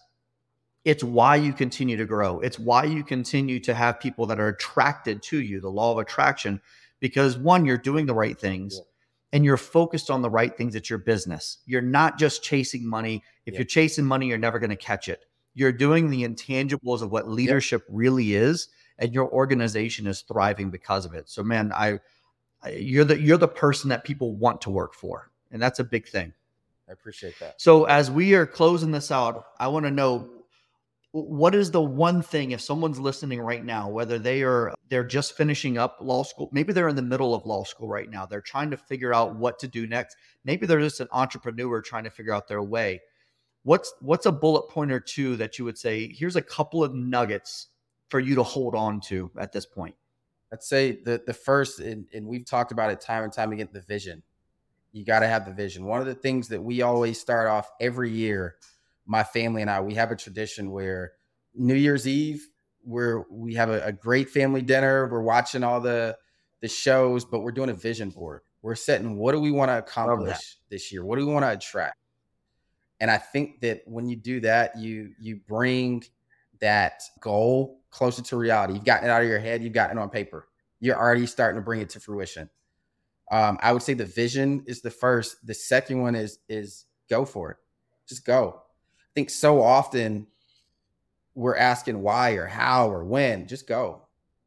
[0.85, 2.41] It's why you continue to grow.
[2.41, 5.99] It's why you continue to have people that are attracted to you, the law of
[5.99, 6.61] attraction,
[7.01, 8.77] because one, you're doing the right things.
[8.77, 8.85] Yeah
[9.37, 11.59] and you're focused on the right things at your business.
[11.67, 13.23] You're not just chasing money.
[13.45, 13.59] If yep.
[13.59, 15.27] you're chasing money, you're never going to catch it.
[15.53, 17.91] You're doing the intangibles of what leadership yep.
[17.91, 18.69] really is,
[18.99, 21.29] and your organization is thriving because of it.
[21.29, 22.01] So, man, I,
[22.63, 25.85] I, you're the you're the person that people want to work for, and that's a
[25.85, 26.33] big thing.
[26.89, 27.61] I appreciate that.
[27.61, 30.31] So, as we are closing this out, I want to know
[31.23, 35.37] what is the one thing if someone's listening right now whether they are they're just
[35.37, 38.41] finishing up law school maybe they're in the middle of law school right now they're
[38.41, 42.11] trying to figure out what to do next maybe they're just an entrepreneur trying to
[42.11, 43.03] figure out their way.
[43.65, 46.95] What's what's a bullet point or two that you would say here's a couple of
[46.95, 47.69] nuggets
[48.09, 49.97] for you to hold on to at this point
[50.53, 53.69] i'd say the the first and, and we've talked about it time and time again
[53.73, 54.23] the vision.
[54.93, 55.85] You got to have the vision.
[55.85, 58.57] One of the things that we always start off every year
[59.07, 61.13] my family and I, we have a tradition where
[61.55, 62.49] New Year's Eve,
[62.83, 65.09] where we have a, a great family dinner.
[65.11, 66.17] We're watching all the
[66.61, 68.43] the shows, but we're doing a vision board.
[68.63, 71.05] We're setting what do we want to accomplish this year?
[71.05, 71.97] What do we want to attract?
[72.99, 76.05] And I think that when you do that, you you bring
[76.61, 78.75] that goal closer to reality.
[78.75, 80.49] You've gotten it out of your head, you've gotten it on paper.
[80.81, 82.51] You're already starting to bring it to fruition.
[83.31, 85.47] Um, I would say the vision is the first.
[85.47, 87.57] The second one is is go for it.
[88.09, 88.63] Just go
[89.17, 90.27] think so often
[91.35, 94.03] we're asking why or how or when just go.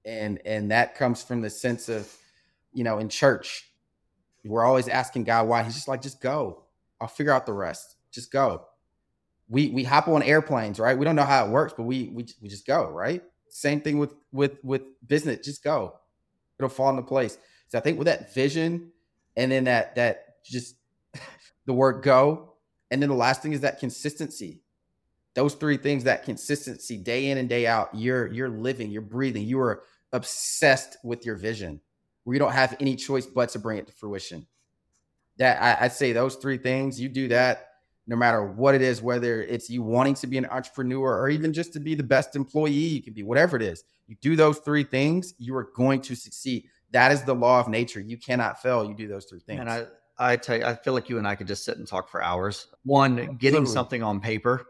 [0.05, 2.15] And and that comes from the sense of
[2.71, 3.65] you know in church
[4.45, 5.63] we're always asking god why.
[5.63, 6.63] He's just like just go.
[7.01, 7.95] I'll figure out the rest.
[8.11, 8.65] Just go.
[9.49, 10.97] We we hop on airplanes right?
[10.97, 13.23] We don't know how it works but we we, we just go right?
[13.49, 15.43] Same thing with with with business.
[15.43, 15.95] Just go.
[16.59, 17.39] It'll fall into place.
[17.69, 18.91] So i think with that vision
[19.35, 20.75] and then that that just
[21.65, 22.48] the word go
[22.91, 24.61] and then the last thing is that consistency.
[25.35, 29.43] Those three things, that consistency day in and day out, you're you're living, you're breathing,
[29.43, 31.79] you are obsessed with your vision
[32.23, 34.45] where you don't have any choice but to bring it to fruition.
[35.37, 37.69] That I, I'd say those three things, you do that
[38.09, 41.53] no matter what it is, whether it's you wanting to be an entrepreneur or even
[41.53, 44.57] just to be the best employee you can be, whatever it is, you do those
[44.57, 46.65] three things, you are going to succeed.
[46.89, 47.99] That is the law of nature.
[47.99, 48.83] You cannot fail.
[48.83, 49.59] You do those three things.
[49.59, 49.85] And I,
[50.19, 52.21] I tell you, I feel like you and I could just sit and talk for
[52.21, 52.67] hours.
[52.83, 54.65] One, getting something on paper,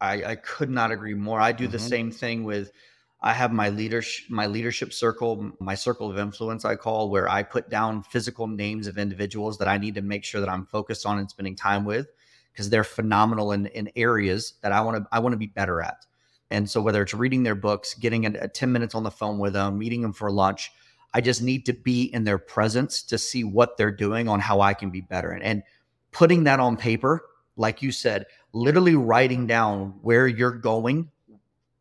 [0.00, 1.40] I, I could not agree more.
[1.40, 1.72] I do mm-hmm.
[1.72, 2.72] the same thing with.
[3.20, 6.66] I have my leadership, my leadership circle, my circle of influence.
[6.66, 10.24] I call where I put down physical names of individuals that I need to make
[10.24, 12.08] sure that I'm focused on and spending time with,
[12.52, 15.80] because they're phenomenal in in areas that I want to I want to be better
[15.80, 16.04] at.
[16.50, 19.38] And so whether it's reading their books, getting a, a 10 minutes on the phone
[19.38, 20.70] with them, meeting them for lunch,
[21.14, 24.60] I just need to be in their presence to see what they're doing on how
[24.60, 25.30] I can be better.
[25.30, 25.62] And, and
[26.10, 27.24] putting that on paper,
[27.56, 31.10] like you said, literally writing down where you're going.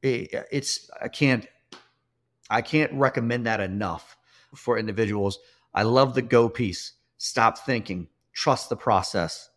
[0.03, 1.47] It, it's I can't
[2.49, 4.15] I can't recommend that enough
[4.55, 5.39] for individuals.
[5.73, 6.93] I love the go piece.
[7.17, 9.49] Stop thinking, trust the process.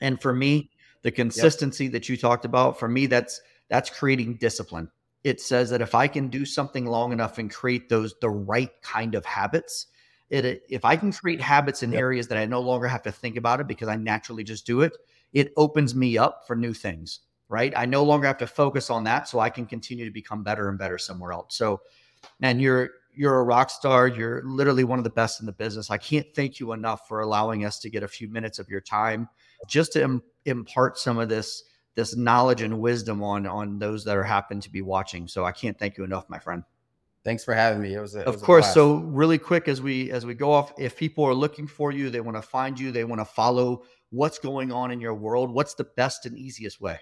[0.00, 0.70] And for me,
[1.02, 1.92] the consistency yep.
[1.94, 4.90] that you talked about, for me, that's that's creating discipline
[5.24, 8.70] it says that if I can do something long enough and create those the right
[8.82, 9.86] kind of habits,
[10.28, 12.00] it if I can create habits in yep.
[12.00, 14.82] areas that I no longer have to think about it because I naturally just do
[14.82, 14.96] it,
[15.32, 17.72] it opens me up for new things, right?
[17.74, 20.68] I no longer have to focus on that so I can continue to become better
[20.68, 21.56] and better somewhere else.
[21.56, 21.80] So,
[22.38, 24.08] man, you're you're a rock star.
[24.08, 25.90] You're literally one of the best in the business.
[25.90, 28.80] I can't thank you enough for allowing us to get a few minutes of your
[28.80, 29.28] time
[29.68, 31.62] just to Im- impart some of this
[31.94, 35.28] this knowledge and wisdom on on those that are happen to be watching.
[35.28, 36.64] So I can't thank you enough, my friend.
[37.24, 37.94] Thanks for having me.
[37.94, 38.74] It was, a, it of was course.
[38.74, 42.10] So really quick as we as we go off, if people are looking for you,
[42.10, 45.50] they want to find you, they want to follow what's going on in your world.
[45.50, 46.98] What's the best and easiest way?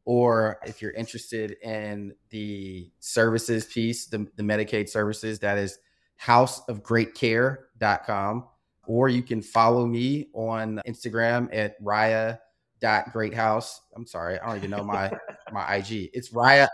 [0.06, 5.80] Or if you're interested in the services piece, the, the Medicaid services, that is
[6.22, 8.48] houseofgreatcare.com.
[8.88, 13.82] Or you can follow me on Instagram at riah.greathouse.
[13.96, 15.12] I'm sorry, I don't even know my
[15.52, 16.12] my IG.
[16.14, 16.68] It's Riah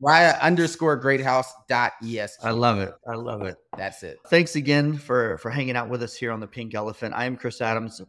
[0.00, 2.38] Riah underscore greathouse dot es.
[2.42, 2.94] I love it.
[3.06, 3.56] I love it.
[3.76, 4.18] That's it.
[4.28, 7.14] Thanks again for for hanging out with us here on the Pink Elephant.
[7.14, 8.00] I am Chris Adams.
[8.00, 8.04] Uh,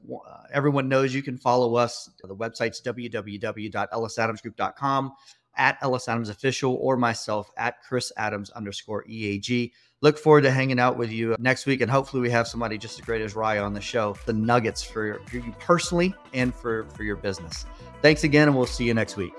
[0.53, 2.09] everyone knows you can follow us.
[2.23, 5.11] The website's www.ellisadamsgroup.com
[5.57, 9.71] at Ellis Adams Official or myself at Chris Adams underscore EAG.
[10.01, 12.97] Look forward to hanging out with you next week, and hopefully we have somebody just
[12.99, 14.15] as great as Riah on the show.
[14.25, 17.65] The nuggets for, for you personally and for for your business.
[18.01, 19.33] Thanks again, and we'll see you next week.